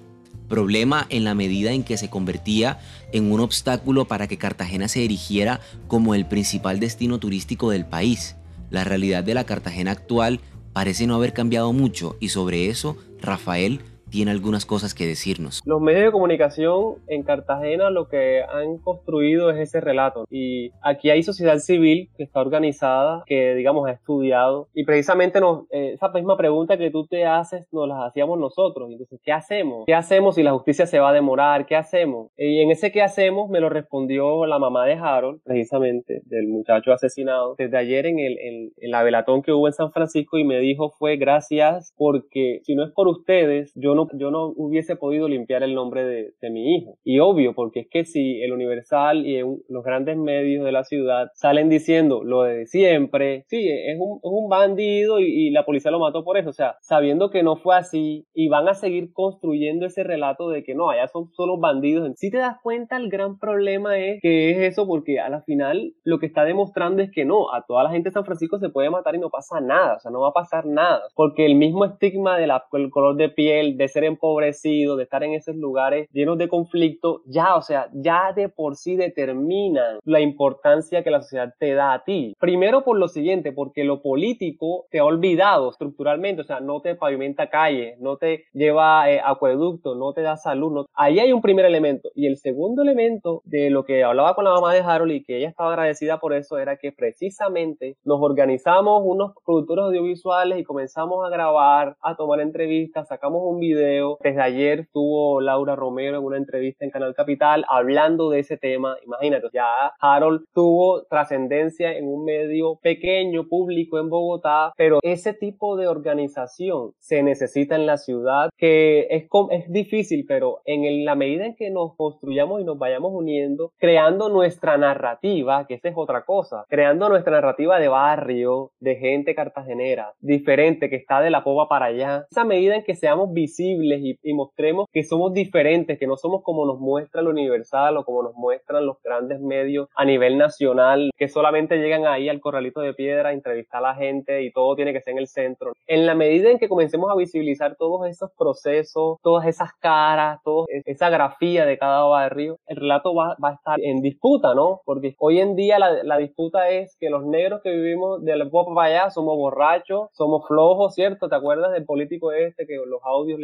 Problema 0.48 1.06
en 1.10 1.24
la 1.24 1.34
medida 1.34 1.72
en 1.72 1.84
que 1.84 1.98
se 1.98 2.08
convertía 2.08 2.78
en 3.12 3.30
un 3.30 3.40
obstáculo 3.40 4.06
para 4.06 4.26
que 4.26 4.38
Cartagena 4.38 4.88
se 4.88 5.04
erigiera 5.04 5.60
como 5.86 6.14
el 6.14 6.26
principal 6.26 6.80
destino 6.80 7.18
turístico 7.18 7.70
del 7.70 7.84
país. 7.84 8.36
La 8.70 8.84
realidad 8.84 9.22
de 9.22 9.34
la 9.34 9.44
Cartagena 9.44 9.90
actual 9.90 10.40
parece 10.72 11.06
no 11.06 11.14
haber 11.14 11.34
cambiado 11.34 11.72
mucho 11.72 12.16
y 12.20 12.30
sobre 12.30 12.68
eso 12.68 12.96
Rafael 13.20 13.82
tiene 14.10 14.30
algunas 14.30 14.66
cosas 14.66 14.94
que 14.94 15.06
decirnos. 15.06 15.62
Los 15.64 15.80
medios 15.80 16.04
de 16.04 16.12
comunicación 16.12 16.96
en 17.06 17.22
Cartagena 17.22 17.90
lo 17.90 18.08
que 18.08 18.42
han 18.42 18.78
construido 18.78 19.50
es 19.50 19.58
ese 19.58 19.80
relato 19.80 20.24
y 20.30 20.70
aquí 20.82 21.10
hay 21.10 21.22
sociedad 21.22 21.58
civil 21.58 22.10
que 22.16 22.24
está 22.24 22.40
organizada, 22.40 23.22
que 23.26 23.54
digamos 23.54 23.88
ha 23.88 23.92
estudiado 23.92 24.68
y 24.74 24.84
precisamente 24.84 25.40
nos, 25.40 25.64
eh, 25.70 25.92
esa 25.94 26.08
misma 26.10 26.36
pregunta 26.36 26.76
que 26.76 26.90
tú 26.90 27.06
te 27.06 27.24
haces 27.26 27.66
nos 27.72 27.88
la 27.88 28.06
hacíamos 28.06 28.38
nosotros. 28.38 28.90
Entonces, 28.90 29.20
¿qué 29.24 29.32
hacemos? 29.32 29.84
¿Qué 29.86 29.94
hacemos 29.94 30.34
si 30.34 30.42
la 30.42 30.52
justicia 30.52 30.86
se 30.86 30.98
va 30.98 31.10
a 31.10 31.12
demorar? 31.12 31.66
¿Qué 31.66 31.76
hacemos? 31.76 32.30
Y 32.36 32.60
en 32.60 32.70
ese 32.70 32.92
¿qué 32.92 33.02
hacemos? 33.02 33.48
me 33.48 33.60
lo 33.60 33.68
respondió 33.68 34.46
la 34.46 34.58
mamá 34.58 34.86
de 34.86 34.94
Harold, 34.94 35.40
precisamente 35.44 36.22
del 36.24 36.48
muchacho 36.48 36.92
asesinado, 36.92 37.54
desde 37.58 37.76
ayer 37.76 38.06
en 38.06 38.18
el 38.18 38.38
en 38.76 38.90
la 38.90 39.02
velatón 39.02 39.42
que 39.42 39.52
hubo 39.52 39.66
en 39.66 39.72
San 39.72 39.92
Francisco 39.92 40.38
y 40.38 40.44
me 40.44 40.58
dijo 40.58 40.90
fue 40.90 41.16
gracias 41.16 41.94
porque 41.96 42.60
si 42.64 42.74
no 42.74 42.84
es 42.84 42.92
por 42.92 43.08
ustedes, 43.08 43.72
yo 43.74 43.94
no 43.94 43.99
yo 44.14 44.30
no 44.30 44.52
hubiese 44.56 44.96
podido 44.96 45.28
limpiar 45.28 45.62
el 45.62 45.74
nombre 45.74 46.04
de, 46.04 46.50
mi 46.50 46.74
hijo. 46.74 46.98
Y 47.04 47.20
obvio, 47.20 47.54
porque 47.54 47.80
es 47.80 47.88
que 47.88 48.04
si 48.04 48.42
el 48.42 48.52
Universal 48.52 49.24
y 49.24 49.40
los 49.68 49.84
grandes 49.84 50.16
medios 50.16 50.64
de 50.64 50.72
la 50.72 50.82
ciudad 50.82 51.28
salen 51.34 51.68
diciendo 51.68 52.24
lo 52.24 52.42
de 52.42 52.66
siempre, 52.66 53.44
sí, 53.48 53.68
es 53.68 53.98
un, 54.00 54.48
bandido 54.48 55.20
y, 55.20 55.50
la 55.50 55.64
policía 55.64 55.92
lo 55.92 56.00
mató 56.00 56.24
por 56.24 56.36
eso, 56.38 56.50
o 56.50 56.52
sea, 56.52 56.76
sabiendo 56.80 57.30
que 57.30 57.42
no 57.42 57.56
fue 57.56 57.76
así 57.76 58.26
y 58.34 58.48
van 58.48 58.68
a 58.68 58.74
seguir 58.74 59.12
construyendo 59.12 59.86
ese 59.86 60.02
relato 60.02 60.48
de 60.48 60.64
que 60.64 60.74
no, 60.74 60.90
allá 60.90 61.06
son 61.06 61.30
solo 61.32 61.58
bandidos. 61.58 62.10
Si 62.16 62.30
te 62.30 62.38
das 62.38 62.56
cuenta, 62.62 62.96
el 62.96 63.08
gran 63.08 63.38
problema 63.38 63.98
es 63.98 64.20
que 64.20 64.50
es 64.50 64.72
eso, 64.72 64.86
porque 64.86 65.20
a 65.20 65.28
la 65.28 65.42
final 65.42 65.94
lo 66.02 66.18
que 66.18 66.26
está 66.26 66.44
demostrando 66.44 67.02
es 67.02 67.10
que 67.12 67.24
no, 67.24 67.52
a 67.52 67.64
toda 67.66 67.84
la 67.84 67.90
gente 67.90 68.08
de 68.08 68.14
San 68.14 68.24
Francisco 68.24 68.58
se 68.58 68.70
puede 68.70 68.90
matar 68.90 69.14
y 69.14 69.18
no 69.18 69.30
pasa 69.30 69.60
nada, 69.60 69.96
o 69.96 70.00
sea, 70.00 70.10
no 70.10 70.20
va 70.20 70.28
a 70.28 70.32
pasar 70.32 70.66
nada, 70.66 71.02
porque 71.14 71.46
el 71.46 71.54
mismo 71.54 71.84
estigma 71.84 72.38
del 72.38 72.50
color 72.90 73.16
de 73.16 73.28
piel, 73.28 73.76
de 73.76 73.88
ser 73.90 74.04
empobrecido, 74.04 74.96
de 74.96 75.04
estar 75.04 75.22
en 75.22 75.34
esos 75.34 75.56
lugares 75.56 76.08
llenos 76.12 76.38
de 76.38 76.48
conflicto, 76.48 77.22
ya, 77.26 77.56
o 77.56 77.62
sea, 77.62 77.88
ya 77.92 78.32
de 78.34 78.48
por 78.48 78.76
sí 78.76 78.96
determinan 78.96 79.98
la 80.04 80.20
importancia 80.20 81.02
que 81.02 81.10
la 81.10 81.20
sociedad 81.20 81.52
te 81.58 81.74
da 81.74 81.92
a 81.92 82.04
ti. 82.04 82.34
Primero 82.38 82.84
por 82.84 82.98
lo 82.98 83.08
siguiente, 83.08 83.52
porque 83.52 83.84
lo 83.84 84.02
político 84.02 84.86
te 84.90 84.98
ha 84.98 85.04
olvidado 85.04 85.70
estructuralmente, 85.70 86.42
o 86.42 86.44
sea, 86.44 86.60
no 86.60 86.80
te 86.80 86.94
pavimenta 86.94 87.50
calle, 87.50 87.96
no 87.98 88.16
te 88.16 88.44
lleva 88.52 89.10
eh, 89.10 89.20
acueducto, 89.24 89.94
no 89.94 90.12
te 90.12 90.22
da 90.22 90.36
salud. 90.36 90.86
Ahí 90.94 91.18
hay 91.18 91.32
un 91.32 91.40
primer 91.40 91.64
elemento. 91.64 92.10
Y 92.14 92.26
el 92.26 92.36
segundo 92.36 92.82
elemento 92.82 93.42
de 93.44 93.70
lo 93.70 93.84
que 93.84 94.04
hablaba 94.04 94.34
con 94.34 94.44
la 94.44 94.52
mamá 94.52 94.72
de 94.72 94.80
Harold 94.80 95.12
y 95.12 95.24
que 95.24 95.38
ella 95.38 95.48
estaba 95.48 95.70
agradecida 95.70 96.18
por 96.18 96.32
eso 96.32 96.58
era 96.58 96.76
que 96.76 96.92
precisamente 96.92 97.96
nos 98.04 98.20
organizamos 98.20 99.02
unos 99.04 99.32
productores 99.44 99.84
audiovisuales 99.84 100.58
y 100.58 100.64
comenzamos 100.64 101.24
a 101.24 101.30
grabar, 101.30 101.96
a 102.02 102.16
tomar 102.16 102.40
entrevistas, 102.40 103.08
sacamos 103.08 103.42
un 103.44 103.58
video 103.58 103.79
desde 103.80 104.40
ayer 104.40 104.88
tuvo 104.92 105.40
Laura 105.40 105.76
Romero 105.76 106.18
en 106.18 106.24
una 106.24 106.36
entrevista 106.36 106.84
en 106.84 106.90
Canal 106.90 107.14
Capital 107.14 107.64
hablando 107.68 108.30
de 108.30 108.40
ese 108.40 108.56
tema. 108.56 108.96
Imagínate, 109.04 109.48
ya 109.52 109.66
Harold 110.00 110.44
tuvo 110.52 111.04
trascendencia 111.04 111.92
en 111.96 112.06
un 112.06 112.24
medio 112.24 112.76
pequeño, 112.82 113.48
público 113.48 113.98
en 113.98 114.08
Bogotá, 114.08 114.72
pero 114.76 115.00
ese 115.02 115.34
tipo 115.34 115.76
de 115.76 115.88
organización 115.88 116.92
se 116.98 117.22
necesita 117.22 117.76
en 117.76 117.86
la 117.86 117.96
ciudad 117.96 118.50
que 118.56 119.06
es, 119.10 119.24
es 119.50 119.72
difícil, 119.72 120.24
pero 120.26 120.60
en 120.64 121.04
la 121.04 121.14
medida 121.14 121.46
en 121.46 121.56
que 121.56 121.70
nos 121.70 121.94
construyamos 121.96 122.60
y 122.60 122.64
nos 122.64 122.78
vayamos 122.78 123.12
uniendo, 123.14 123.72
creando 123.78 124.28
nuestra 124.28 124.76
narrativa, 124.76 125.66
que 125.66 125.74
esa 125.74 125.88
es 125.88 125.94
otra 125.96 126.24
cosa, 126.24 126.64
creando 126.68 127.08
nuestra 127.08 127.32
narrativa 127.32 127.78
de 127.78 127.88
barrio, 127.88 128.72
de 128.80 128.96
gente 128.96 129.34
cartagenera, 129.34 130.12
diferente, 130.20 130.90
que 130.90 130.96
está 130.96 131.20
de 131.20 131.30
la 131.30 131.44
popa 131.44 131.68
para 131.68 131.86
allá, 131.86 132.26
esa 132.30 132.44
medida 132.44 132.76
en 132.76 132.84
que 132.84 132.94
seamos 132.94 133.32
visibles 133.32 133.69
y, 133.70 134.32
mostremos 134.34 134.86
que 134.92 135.02
somos 135.02 135.32
diferentes, 135.32 135.98
que 135.98 136.06
no 136.06 136.16
somos 136.16 136.42
como 136.42 136.64
nos 136.66 136.78
muestra 136.78 137.20
el 137.20 137.28
Universal 137.28 137.96
o 137.96 138.04
como 138.04 138.22
nos 138.22 138.34
muestran 138.34 138.86
los 138.86 139.02
grandes 139.02 139.40
medios 139.40 139.88
a 139.94 140.04
nivel 140.04 140.38
nacional, 140.38 141.10
que 141.16 141.28
solamente 141.28 141.76
llegan 141.76 142.06
ahí 142.06 142.28
al 142.28 142.40
corralito 142.40 142.80
de 142.80 142.94
piedra 142.94 143.30
a 143.30 143.32
entrevistar 143.32 143.84
a 143.84 143.88
la 143.88 143.94
gente 143.94 144.42
y 144.42 144.52
todo 144.52 144.76
tiene 144.76 144.92
que 144.92 145.00
ser 145.00 145.12
en 145.12 145.18
el 145.18 145.28
centro. 145.28 145.72
En 145.86 146.06
la 146.06 146.14
medida 146.14 146.50
en 146.50 146.58
que 146.58 146.68
comencemos 146.68 147.10
a 147.10 147.16
visibilizar 147.16 147.76
todos 147.76 148.06
esos 148.08 148.30
procesos, 148.36 149.18
todas 149.22 149.46
esas 149.46 149.70
caras, 149.80 150.40
toda 150.44 150.66
esa 150.84 151.10
grafía 151.10 151.66
de 151.66 151.78
cada 151.78 152.04
barrio, 152.04 152.58
el 152.66 152.76
relato 152.76 153.14
va, 153.14 153.36
a 153.42 153.52
estar 153.52 153.80
en 153.80 154.00
disputa, 154.00 154.54
¿no? 154.54 154.80
Porque 154.84 155.14
hoy 155.18 155.40
en 155.40 155.56
día 155.56 155.78
la, 155.78 156.18
disputa 156.18 156.68
es 156.68 156.96
que 156.98 157.10
los 157.10 157.24
negros 157.24 157.62
que 157.62 157.70
vivimos 157.70 158.22
de 158.22 158.36
la 158.36 158.48
popa 158.48 158.74
para 158.74 158.88
allá 158.88 159.10
somos 159.10 159.36
borrachos, 159.36 160.08
somos 160.12 160.46
flojos, 160.46 160.94
¿cierto? 160.94 161.28
¿Te 161.28 161.36
acuerdas 161.36 161.72
del 161.72 161.84
político 161.84 162.32
este 162.32 162.66
que 162.66 162.76
los 162.76 163.00
audios 163.04 163.38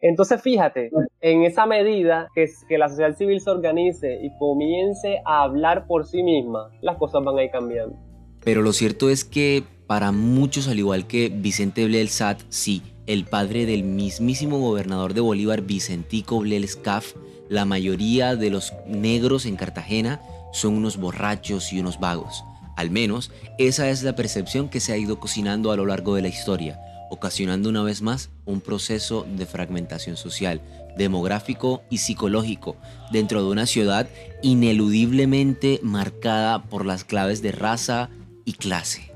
entonces, 0.00 0.40
fíjate, 0.42 0.90
en 1.20 1.42
esa 1.42 1.66
medida 1.66 2.28
que, 2.34 2.48
que 2.68 2.78
la 2.78 2.88
sociedad 2.88 3.16
civil 3.16 3.40
se 3.40 3.50
organice 3.50 4.18
y 4.22 4.36
comience 4.38 5.20
a 5.24 5.42
hablar 5.42 5.86
por 5.86 6.06
sí 6.06 6.22
misma, 6.22 6.70
las 6.80 6.96
cosas 6.96 7.22
van 7.24 7.38
a 7.38 7.44
ir 7.44 7.50
cambiando. 7.50 7.96
Pero 8.44 8.62
lo 8.62 8.72
cierto 8.72 9.08
es 9.08 9.24
que 9.24 9.64
para 9.86 10.10
muchos, 10.10 10.68
al 10.68 10.78
igual 10.78 11.06
que 11.06 11.28
Vicente 11.28 11.84
Blelsat, 11.84 12.40
sí, 12.48 12.82
el 13.06 13.24
padre 13.24 13.66
del 13.66 13.82
mismísimo 13.82 14.58
gobernador 14.58 15.12
de 15.14 15.20
Bolívar, 15.20 15.62
Vicentico 15.62 16.40
Bleles 16.40 16.76
Caf, 16.76 17.14
la 17.48 17.64
mayoría 17.64 18.36
de 18.36 18.50
los 18.50 18.72
negros 18.86 19.44
en 19.44 19.56
Cartagena 19.56 20.20
son 20.52 20.74
unos 20.74 20.96
borrachos 20.96 21.72
y 21.72 21.80
unos 21.80 22.00
vagos. 22.00 22.44
Al 22.76 22.90
menos 22.90 23.30
esa 23.58 23.90
es 23.90 24.02
la 24.02 24.16
percepción 24.16 24.68
que 24.68 24.80
se 24.80 24.92
ha 24.92 24.96
ido 24.96 25.20
cocinando 25.20 25.70
a 25.70 25.76
lo 25.76 25.84
largo 25.84 26.14
de 26.14 26.22
la 26.22 26.28
historia, 26.28 26.80
ocasionando 27.12 27.68
una 27.68 27.82
vez 27.82 28.00
más 28.00 28.30
un 28.46 28.62
proceso 28.62 29.26
de 29.36 29.44
fragmentación 29.44 30.16
social, 30.16 30.62
demográfico 30.96 31.82
y 31.90 31.98
psicológico 31.98 32.76
dentro 33.10 33.44
de 33.44 33.50
una 33.50 33.66
ciudad 33.66 34.08
ineludiblemente 34.42 35.78
marcada 35.82 36.62
por 36.62 36.86
las 36.86 37.04
claves 37.04 37.42
de 37.42 37.52
raza 37.52 38.08
y 38.46 38.54
clase 38.54 39.11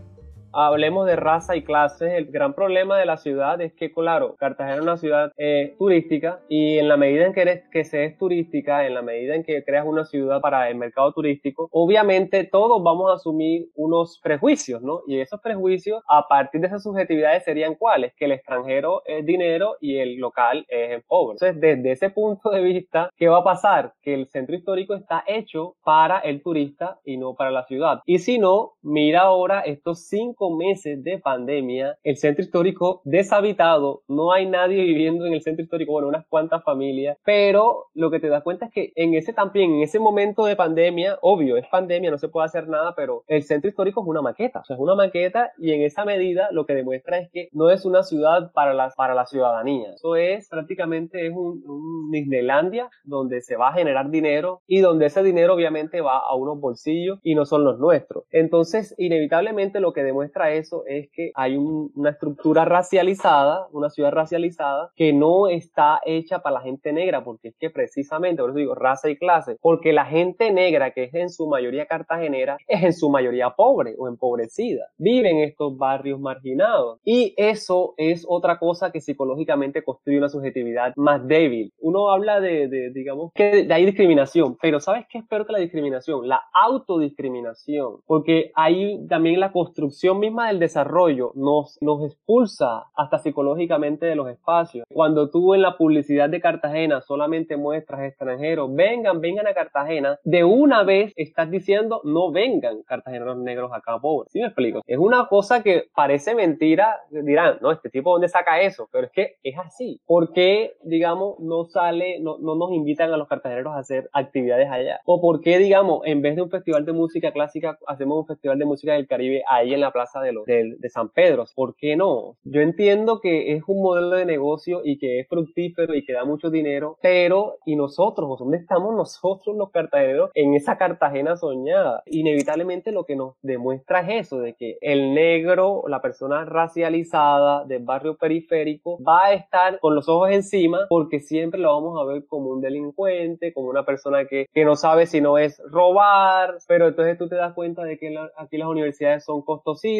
hablemos 0.56 1.06
de 1.06 1.16
raza 1.16 1.54
y 1.54 1.62
clases, 1.62 2.12
el 2.14 2.26
gran 2.26 2.54
problema 2.54 2.98
de 2.98 3.06
la 3.06 3.18
ciudad 3.18 3.60
es 3.60 3.74
que, 3.74 3.92
claro, 3.92 4.34
Cartagena 4.38 4.76
es 4.76 4.82
una 4.82 4.96
ciudad 4.96 5.32
eh, 5.36 5.74
turística 5.78 6.40
y 6.48 6.78
en 6.78 6.88
la 6.88 6.96
medida 6.96 7.26
en 7.26 7.34
que, 7.34 7.42
eres, 7.42 7.68
que 7.70 7.84
se 7.84 8.04
es 8.04 8.16
turística, 8.16 8.86
en 8.86 8.94
la 8.94 9.02
medida 9.02 9.34
en 9.34 9.44
que 9.44 9.62
creas 9.64 9.84
una 9.86 10.04
ciudad 10.04 10.40
para 10.40 10.68
el 10.70 10.76
mercado 10.76 11.12
turístico, 11.12 11.68
obviamente 11.72 12.44
todos 12.44 12.82
vamos 12.82 13.10
a 13.10 13.14
asumir 13.14 13.68
unos 13.74 14.18
prejuicios, 14.22 14.82
¿no? 14.82 15.00
Y 15.06 15.20
esos 15.20 15.40
prejuicios, 15.40 16.02
a 16.08 16.26
partir 16.26 16.60
de 16.60 16.68
esas 16.68 16.82
subjetividades, 16.82 17.44
serían 17.44 17.74
cuáles? 17.74 18.14
Que 18.14 18.24
el 18.24 18.32
extranjero 18.32 19.02
es 19.04 19.24
dinero 19.26 19.76
y 19.80 19.98
el 19.98 20.16
local 20.16 20.64
es 20.68 21.04
pobre. 21.06 21.36
Entonces, 21.40 21.60
desde 21.60 21.92
ese 21.92 22.10
punto 22.10 22.50
de 22.50 22.62
vista, 22.62 23.10
¿qué 23.16 23.28
va 23.28 23.38
a 23.38 23.44
pasar? 23.44 23.92
Que 24.02 24.14
el 24.14 24.28
centro 24.28 24.56
histórico 24.56 24.94
está 24.94 25.22
hecho 25.26 25.74
para 25.84 26.18
el 26.20 26.42
turista 26.42 26.98
y 27.04 27.18
no 27.18 27.34
para 27.34 27.50
la 27.50 27.64
ciudad. 27.64 28.00
Y 28.06 28.18
si 28.18 28.38
no, 28.38 28.72
mira 28.82 29.22
ahora 29.22 29.60
estos 29.60 30.06
cinco 30.06 30.45
meses 30.50 31.02
de 31.02 31.18
pandemia, 31.18 31.96
el 32.02 32.16
centro 32.16 32.42
histórico 32.42 33.00
deshabitado, 33.04 34.02
no 34.08 34.32
hay 34.32 34.46
nadie 34.46 34.82
viviendo 34.82 35.26
en 35.26 35.32
el 35.32 35.42
centro 35.42 35.62
histórico, 35.62 35.92
bueno, 35.92 36.08
unas 36.08 36.26
cuantas 36.26 36.62
familias, 36.64 37.18
pero 37.24 37.86
lo 37.94 38.10
que 38.10 38.20
te 38.20 38.28
das 38.28 38.42
cuenta 38.42 38.66
es 38.66 38.72
que 38.72 38.92
en 38.96 39.14
ese 39.14 39.32
también, 39.32 39.74
en 39.74 39.82
ese 39.82 39.98
momento 39.98 40.44
de 40.44 40.56
pandemia, 40.56 41.18
obvio, 41.22 41.56
es 41.56 41.66
pandemia, 41.68 42.10
no 42.10 42.18
se 42.18 42.28
puede 42.28 42.46
hacer 42.46 42.68
nada, 42.68 42.94
pero 42.94 43.24
el 43.28 43.42
centro 43.42 43.68
histórico 43.68 44.02
es 44.02 44.06
una 44.06 44.22
maqueta, 44.22 44.60
o 44.60 44.64
sea, 44.64 44.76
es 44.76 44.80
una 44.80 44.94
maqueta 44.94 45.52
y 45.58 45.72
en 45.72 45.82
esa 45.82 46.04
medida 46.04 46.48
lo 46.50 46.66
que 46.66 46.74
demuestra 46.74 47.18
es 47.18 47.30
que 47.30 47.48
no 47.52 47.70
es 47.70 47.84
una 47.84 48.02
ciudad 48.02 48.52
para 48.52 48.74
la, 48.74 48.90
para 48.96 49.14
la 49.14 49.26
ciudadanía, 49.26 49.94
eso 49.94 50.16
es 50.16 50.48
prácticamente 50.48 51.26
es 51.26 51.32
un, 51.32 51.62
un 51.66 52.10
Disneylandia 52.10 52.88
donde 53.04 53.40
se 53.40 53.56
va 53.56 53.68
a 53.68 53.72
generar 53.72 54.10
dinero 54.10 54.60
y 54.66 54.80
donde 54.80 55.06
ese 55.06 55.22
dinero 55.22 55.54
obviamente 55.54 56.00
va 56.00 56.18
a 56.18 56.34
unos 56.34 56.60
bolsillos 56.60 57.18
y 57.22 57.34
no 57.34 57.44
son 57.44 57.64
los 57.64 57.78
nuestros. 57.78 58.24
Entonces, 58.30 58.94
inevitablemente 58.98 59.80
lo 59.80 59.92
que 59.92 60.02
demuestra 60.02 60.35
eso 60.44 60.84
es 60.86 61.08
que 61.10 61.32
hay 61.34 61.56
una 61.56 62.10
estructura 62.10 62.64
racializada, 62.64 63.66
una 63.72 63.90
ciudad 63.90 64.12
racializada, 64.12 64.92
que 64.94 65.12
no 65.12 65.48
está 65.48 66.00
hecha 66.04 66.40
para 66.40 66.54
la 66.54 66.60
gente 66.60 66.92
negra, 66.92 67.24
porque 67.24 67.48
es 67.48 67.56
que 67.58 67.70
precisamente, 67.70 68.42
por 68.42 68.50
eso 68.50 68.58
digo 68.58 68.74
raza 68.74 69.08
y 69.08 69.16
clase, 69.16 69.56
porque 69.60 69.92
la 69.92 70.04
gente 70.04 70.52
negra, 70.52 70.90
que 70.92 71.04
es 71.04 71.14
en 71.14 71.30
su 71.30 71.46
mayoría 71.46 71.86
cartagenera, 71.86 72.58
es 72.68 72.82
en 72.82 72.92
su 72.92 73.08
mayoría 73.08 73.50
pobre 73.50 73.94
o 73.98 74.08
empobrecida, 74.08 74.86
vive 74.98 75.30
en 75.30 75.38
estos 75.38 75.76
barrios 75.76 76.20
marginados. 76.20 77.00
Y 77.04 77.34
eso 77.36 77.94
es 77.96 78.24
otra 78.28 78.58
cosa 78.58 78.90
que 78.90 79.00
psicológicamente 79.00 79.82
construye 79.82 80.18
una 80.18 80.28
subjetividad 80.28 80.92
más 80.96 81.26
débil. 81.26 81.72
Uno 81.80 82.10
habla 82.10 82.40
de, 82.40 82.68
de 82.68 82.90
digamos, 82.90 83.32
que 83.34 83.66
hay 83.70 83.86
discriminación, 83.86 84.56
pero 84.60 84.80
¿sabes 84.80 85.06
qué 85.08 85.18
es 85.18 85.26
peor 85.26 85.46
que 85.46 85.52
la 85.52 85.58
discriminación? 85.58 86.28
La 86.28 86.42
autodiscriminación, 86.52 88.00
porque 88.06 88.52
hay 88.54 89.06
también 89.08 89.40
la 89.40 89.52
construcción 89.52 90.18
misma 90.26 90.48
del 90.48 90.58
desarrollo 90.58 91.32
nos, 91.34 91.78
nos 91.80 92.04
expulsa 92.04 92.86
hasta 92.96 93.18
psicológicamente 93.18 94.06
de 94.06 94.16
los 94.16 94.28
espacios. 94.28 94.84
Cuando 94.92 95.30
tú 95.30 95.54
en 95.54 95.62
la 95.62 95.76
publicidad 95.76 96.28
de 96.28 96.40
Cartagena 96.40 97.00
solamente 97.00 97.56
muestras 97.56 98.02
extranjeros, 98.02 98.74
vengan, 98.74 99.20
vengan 99.20 99.46
a 99.46 99.54
Cartagena, 99.54 100.18
de 100.24 100.44
una 100.44 100.82
vez 100.82 101.12
estás 101.16 101.50
diciendo 101.50 102.00
no 102.04 102.32
vengan 102.32 102.82
cartageneros 102.82 103.38
negros 103.38 103.70
acá 103.72 103.98
pobres. 104.00 104.32
¿Sí 104.32 104.40
me 104.40 104.46
explico? 104.46 104.82
Es 104.86 104.98
una 104.98 105.28
cosa 105.28 105.62
que 105.62 105.84
parece 105.94 106.34
mentira, 106.34 106.96
dirán, 107.10 107.58
no, 107.60 107.70
este 107.70 107.90
tipo 107.90 108.12
dónde 108.12 108.28
saca 108.28 108.60
eso, 108.60 108.88
pero 108.92 109.06
es 109.06 109.12
que 109.12 109.36
es 109.42 109.56
así. 109.58 110.00
¿Por 110.06 110.32
qué, 110.32 110.76
digamos, 110.82 111.38
no 111.38 111.64
sale, 111.64 112.18
no, 112.20 112.38
no 112.38 112.56
nos 112.56 112.72
invitan 112.72 113.12
a 113.12 113.16
los 113.16 113.28
cartageneros 113.28 113.74
a 113.74 113.78
hacer 113.78 114.08
actividades 114.12 114.70
allá? 114.70 115.00
¿O 115.04 115.20
por 115.20 115.40
qué, 115.40 115.58
digamos, 115.58 116.00
en 116.04 116.22
vez 116.22 116.36
de 116.36 116.42
un 116.42 116.50
festival 116.50 116.84
de 116.84 116.92
música 116.92 117.32
clásica, 117.32 117.78
hacemos 117.86 118.18
un 118.18 118.26
festival 118.26 118.58
de 118.58 118.64
música 118.64 118.92
del 118.94 119.06
Caribe 119.06 119.42
ahí 119.48 119.72
en 119.72 119.80
la 119.80 119.92
Plaza 119.92 120.05
de, 120.46 120.76
de, 120.78 120.90
San 120.90 121.08
Pedro. 121.10 121.44
¿Por 121.54 121.76
qué 121.76 121.96
no? 121.96 122.36
Yo 122.44 122.60
entiendo 122.60 123.20
que 123.20 123.52
es 123.52 123.62
un 123.66 123.82
modelo 123.82 124.16
de 124.16 124.24
negocio 124.24 124.80
y 124.84 124.98
que 124.98 125.20
es 125.20 125.28
fructífero 125.28 125.94
y 125.94 126.04
que 126.04 126.12
da 126.12 126.24
mucho 126.24 126.50
dinero, 126.50 126.96
pero 127.02 127.56
¿y 127.64 127.76
nosotros? 127.76 128.38
¿Dónde 128.38 128.58
estamos 128.58 128.94
nosotros 128.94 129.56
los 129.56 129.70
cartageneros 129.70 130.30
en 130.34 130.54
esa 130.54 130.76
Cartagena 130.76 131.36
soñada? 131.36 132.02
Inevitablemente 132.06 132.92
lo 132.92 133.04
que 133.04 133.16
nos 133.16 133.34
demuestra 133.42 134.00
es 134.00 134.26
eso, 134.26 134.38
de 134.38 134.54
que 134.54 134.78
el 134.80 135.14
negro, 135.14 135.84
la 135.88 136.00
persona 136.00 136.44
racializada 136.44 137.64
del 137.64 137.84
barrio 137.84 138.16
periférico, 138.16 138.98
va 139.02 139.26
a 139.26 139.32
estar 139.34 139.78
con 139.80 139.94
los 139.94 140.08
ojos 140.08 140.30
encima 140.30 140.86
porque 140.88 141.20
siempre 141.20 141.60
lo 141.60 141.72
vamos 141.72 142.00
a 142.00 142.04
ver 142.04 142.26
como 142.26 142.50
un 142.50 142.60
delincuente, 142.60 143.52
como 143.52 143.68
una 143.68 143.84
persona 143.84 144.26
que, 144.26 144.46
que 144.52 144.64
no 144.64 144.76
sabe 144.76 145.06
si 145.06 145.20
no 145.20 145.38
es 145.38 145.60
robar, 145.70 146.54
pero 146.68 146.88
entonces 146.88 147.18
tú 147.18 147.28
te 147.28 147.36
das 147.36 147.54
cuenta 147.54 147.82
de 147.82 147.98
que 147.98 148.14
aquí 148.36 148.56
las 148.56 148.68
universidades 148.68 149.24
son 149.24 149.42
costosísimas 149.42 149.95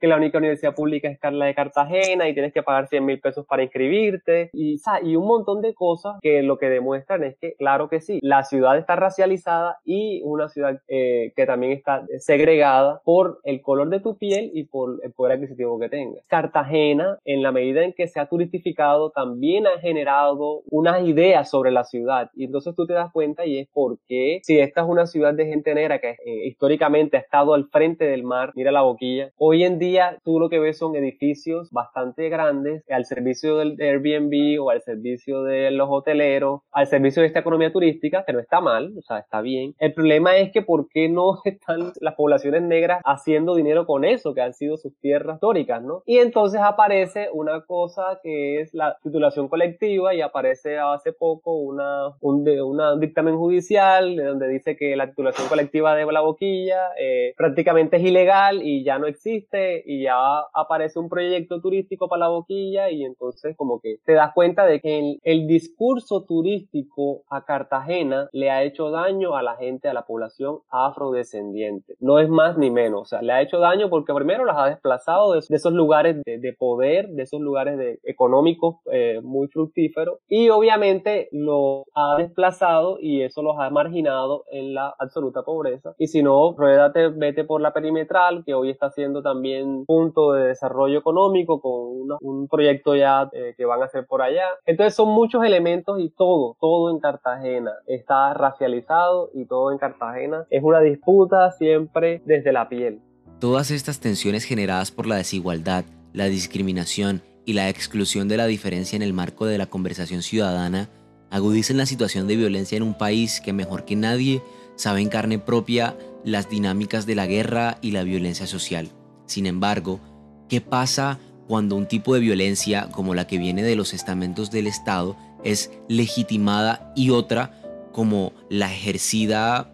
que 0.00 0.06
la 0.06 0.16
única 0.16 0.38
universidad 0.38 0.74
pública 0.74 1.08
es 1.08 1.18
la 1.32 1.46
de 1.46 1.54
Cartagena 1.54 2.28
y 2.28 2.34
tienes 2.34 2.52
que 2.52 2.62
pagar 2.62 2.88
100 2.88 3.04
mil 3.04 3.20
pesos 3.20 3.46
para 3.46 3.62
inscribirte 3.62 4.50
y, 4.52 4.80
y 5.02 5.16
un 5.16 5.26
montón 5.26 5.62
de 5.62 5.74
cosas 5.74 6.16
que 6.20 6.42
lo 6.42 6.58
que 6.58 6.68
demuestran 6.68 7.24
es 7.24 7.36
que, 7.38 7.54
claro 7.54 7.88
que 7.88 8.00
sí, 8.00 8.18
la 8.22 8.44
ciudad 8.44 8.76
está 8.76 8.96
racializada 8.96 9.78
y 9.84 10.20
una 10.24 10.48
ciudad 10.48 10.80
eh, 10.88 11.32
que 11.36 11.46
también 11.46 11.72
está 11.72 12.04
segregada 12.18 13.00
por 13.04 13.40
el 13.44 13.62
color 13.62 13.88
de 13.88 14.00
tu 14.00 14.16
piel 14.18 14.50
y 14.54 14.64
por 14.64 15.00
el 15.02 15.12
poder 15.12 15.38
adquisitivo 15.38 15.78
que 15.78 15.88
tengas. 15.88 16.26
Cartagena, 16.26 17.18
en 17.24 17.42
la 17.42 17.52
medida 17.52 17.84
en 17.84 17.92
que 17.92 18.08
se 18.08 18.20
ha 18.20 18.26
turistificado, 18.26 19.10
también 19.10 19.66
ha 19.66 19.78
generado 19.80 20.62
unas 20.70 21.02
ideas 21.06 21.50
sobre 21.50 21.70
la 21.70 21.84
ciudad 21.84 22.30
y 22.34 22.44
entonces 22.44 22.74
tú 22.74 22.86
te 22.86 22.92
das 22.92 23.12
cuenta 23.12 23.46
y 23.46 23.58
es 23.58 23.68
por 23.68 23.98
qué 24.06 24.40
si 24.42 24.58
esta 24.58 24.82
es 24.82 24.86
una 24.88 25.06
ciudad 25.06 25.34
de 25.34 25.46
gente 25.46 25.74
negra 25.74 25.98
que 25.98 26.10
eh, 26.10 26.46
históricamente 26.46 27.16
ha 27.16 27.20
estado 27.20 27.54
al 27.54 27.68
frente 27.68 28.04
del 28.04 28.22
mar, 28.22 28.52
mira 28.54 28.72
la 28.72 28.82
boquilla, 28.82 29.23
Hoy 29.36 29.64
en 29.64 29.78
día 29.78 30.18
tú 30.24 30.38
lo 30.38 30.48
que 30.48 30.58
ves 30.58 30.78
son 30.78 30.96
edificios 30.96 31.70
bastante 31.70 32.28
grandes 32.28 32.84
al 32.90 33.04
servicio 33.04 33.56
del 33.56 33.76
Airbnb 33.80 34.62
o 34.62 34.70
al 34.70 34.82
servicio 34.82 35.42
de 35.42 35.70
los 35.70 35.88
hoteleros, 35.90 36.60
al 36.72 36.86
servicio 36.86 37.22
de 37.22 37.28
esta 37.28 37.40
economía 37.40 37.72
turística, 37.72 38.24
que 38.26 38.32
no 38.32 38.40
está 38.40 38.60
mal, 38.60 38.92
o 38.98 39.02
sea, 39.02 39.18
está 39.18 39.40
bien. 39.40 39.74
El 39.78 39.94
problema 39.94 40.36
es 40.36 40.52
que 40.52 40.62
por 40.62 40.88
qué 40.88 41.08
no 41.08 41.40
están 41.44 41.92
las 42.00 42.14
poblaciones 42.14 42.62
negras 42.62 43.00
haciendo 43.04 43.54
dinero 43.54 43.86
con 43.86 44.04
eso, 44.04 44.34
que 44.34 44.40
han 44.40 44.54
sido 44.54 44.76
sus 44.76 44.98
tierras 45.00 45.36
históricas, 45.36 45.82
¿no? 45.82 46.02
Y 46.06 46.18
entonces 46.18 46.60
aparece 46.60 47.28
una 47.32 47.64
cosa 47.64 48.20
que 48.22 48.60
es 48.60 48.74
la 48.74 48.96
titulación 49.02 49.48
colectiva 49.48 50.14
y 50.14 50.20
aparece 50.20 50.78
hace 50.78 51.12
poco 51.12 51.52
una, 51.52 52.08
un, 52.20 52.48
una 52.48 52.96
dictamen 52.96 53.36
judicial 53.36 54.16
donde 54.16 54.48
dice 54.48 54.76
que 54.76 54.96
la 54.96 55.08
titulación 55.08 55.48
colectiva 55.48 55.94
de 55.94 56.04
la 56.12 56.20
boquilla 56.20 56.90
eh, 56.98 57.34
prácticamente 57.36 57.96
es 57.96 58.02
ilegal 58.02 58.62
y 58.62 58.84
ya 58.84 58.98
no 58.98 59.06
existe 59.14 59.82
y 59.86 60.04
ya 60.04 60.16
aparece 60.52 60.98
un 60.98 61.08
proyecto 61.08 61.60
turístico 61.60 62.08
para 62.08 62.20
la 62.20 62.28
boquilla 62.28 62.90
y 62.90 63.04
entonces 63.04 63.56
como 63.56 63.80
que 63.80 63.96
te 64.04 64.12
das 64.12 64.32
cuenta 64.34 64.66
de 64.66 64.80
que 64.80 65.18
el, 65.22 65.44
discurso 65.44 66.24
turístico 66.24 67.22
a 67.28 67.44
Cartagena 67.44 68.28
le 68.32 68.50
ha 68.50 68.62
hecho 68.62 68.90
daño 68.90 69.36
a 69.36 69.42
la 69.42 69.56
gente, 69.56 69.88
a 69.88 69.92
la 69.92 70.06
población 70.06 70.60
afrodescendiente. 70.70 71.94
No 72.00 72.18
es 72.18 72.28
más 72.28 72.56
ni 72.56 72.70
menos, 72.70 73.02
o 73.02 73.04
sea, 73.04 73.22
le 73.22 73.32
ha 73.32 73.42
hecho 73.42 73.58
daño 73.58 73.90
porque 73.90 74.14
primero 74.14 74.44
las 74.44 74.56
ha 74.56 74.66
desplazado 74.66 75.32
de, 75.32 75.40
esos 75.40 75.72
lugares 75.72 76.16
de, 76.24 76.52
poder, 76.58 77.08
de 77.08 77.22
esos 77.22 77.40
lugares 77.40 77.76
de, 77.78 77.98
económicos 78.04 78.76
eh, 78.90 79.20
muy 79.22 79.48
fructíferos 79.48 80.18
y 80.28 80.48
obviamente 80.48 81.28
lo 81.30 81.84
ha 81.94 82.16
desplazado 82.16 82.98
y 83.00 83.22
eso 83.22 83.42
los 83.42 83.56
ha 83.58 83.70
marginado 83.70 84.44
en 84.50 84.74
la 84.74 84.94
absoluta 84.98 85.42
pobreza. 85.42 85.94
Y 85.98 86.08
si 86.08 86.22
no, 86.22 86.54
ruédate, 86.56 87.08
vete 87.08 87.44
por 87.44 87.60
la 87.60 87.72
perimetral 87.72 88.44
que 88.44 88.54
hoy 88.54 88.70
está 88.70 88.86
haciendo 88.86 89.03
también 89.22 89.84
punto 89.86 90.32
de 90.32 90.48
desarrollo 90.48 90.98
económico 90.98 91.60
con 91.60 92.18
un 92.20 92.48
proyecto 92.48 92.96
ya 92.96 93.28
eh, 93.32 93.54
que 93.56 93.64
van 93.64 93.82
a 93.82 93.86
hacer 93.86 94.06
por 94.06 94.22
allá. 94.22 94.44
Entonces 94.66 94.94
son 94.94 95.08
muchos 95.08 95.44
elementos 95.44 96.00
y 96.00 96.10
todo, 96.10 96.56
todo 96.60 96.90
en 96.90 97.00
Cartagena 97.00 97.72
está 97.86 98.34
racializado 98.34 99.30
y 99.34 99.46
todo 99.46 99.72
en 99.72 99.78
Cartagena 99.78 100.46
es 100.50 100.62
una 100.62 100.80
disputa 100.80 101.50
siempre 101.52 102.22
desde 102.24 102.52
la 102.52 102.68
piel. 102.68 103.00
Todas 103.40 103.70
estas 103.70 104.00
tensiones 104.00 104.44
generadas 104.44 104.90
por 104.90 105.06
la 105.06 105.16
desigualdad, 105.16 105.84
la 106.12 106.26
discriminación 106.26 107.22
y 107.44 107.52
la 107.52 107.68
exclusión 107.68 108.28
de 108.28 108.36
la 108.36 108.46
diferencia 108.46 108.96
en 108.96 109.02
el 109.02 109.12
marco 109.12 109.46
de 109.46 109.58
la 109.58 109.66
conversación 109.66 110.22
ciudadana 110.22 110.88
agudizan 111.30 111.76
la 111.76 111.86
situación 111.86 112.26
de 112.26 112.36
violencia 112.36 112.76
en 112.76 112.82
un 112.82 112.96
país 112.96 113.40
que 113.40 113.52
mejor 113.52 113.84
que 113.84 113.96
nadie 113.96 114.40
sabe 114.76 115.00
en 115.00 115.08
carne 115.08 115.38
propia 115.38 115.96
las 116.24 116.48
dinámicas 116.48 117.06
de 117.06 117.14
la 117.14 117.26
guerra 117.26 117.78
y 117.80 117.90
la 117.90 118.02
violencia 118.02 118.46
social. 118.46 118.90
Sin 119.26 119.46
embargo, 119.46 120.00
¿qué 120.48 120.60
pasa 120.60 121.18
cuando 121.46 121.76
un 121.76 121.86
tipo 121.86 122.14
de 122.14 122.20
violencia 122.20 122.88
como 122.90 123.14
la 123.14 123.26
que 123.26 123.38
viene 123.38 123.62
de 123.62 123.76
los 123.76 123.92
estamentos 123.94 124.50
del 124.50 124.66
Estado 124.66 125.16
es 125.44 125.70
legitimada 125.88 126.92
y 126.96 127.10
otra 127.10 127.60
como 127.92 128.32
la 128.48 128.72
ejercida 128.72 129.70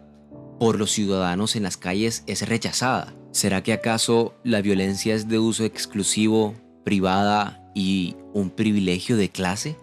por 0.59 0.77
los 0.77 0.91
ciudadanos 0.91 1.55
en 1.55 1.63
las 1.63 1.77
calles 1.77 2.23
es 2.27 2.47
rechazada. 2.47 3.15
¿Será 3.31 3.63
que 3.63 3.73
acaso 3.73 4.35
la 4.43 4.61
violencia 4.61 5.15
es 5.15 5.27
de 5.27 5.39
uso 5.39 5.63
exclusivo, 5.63 6.53
privada 6.83 7.71
y 7.73 8.15
un 8.33 8.51
privilegio 8.51 9.17
de 9.17 9.29
clase? 9.29 9.75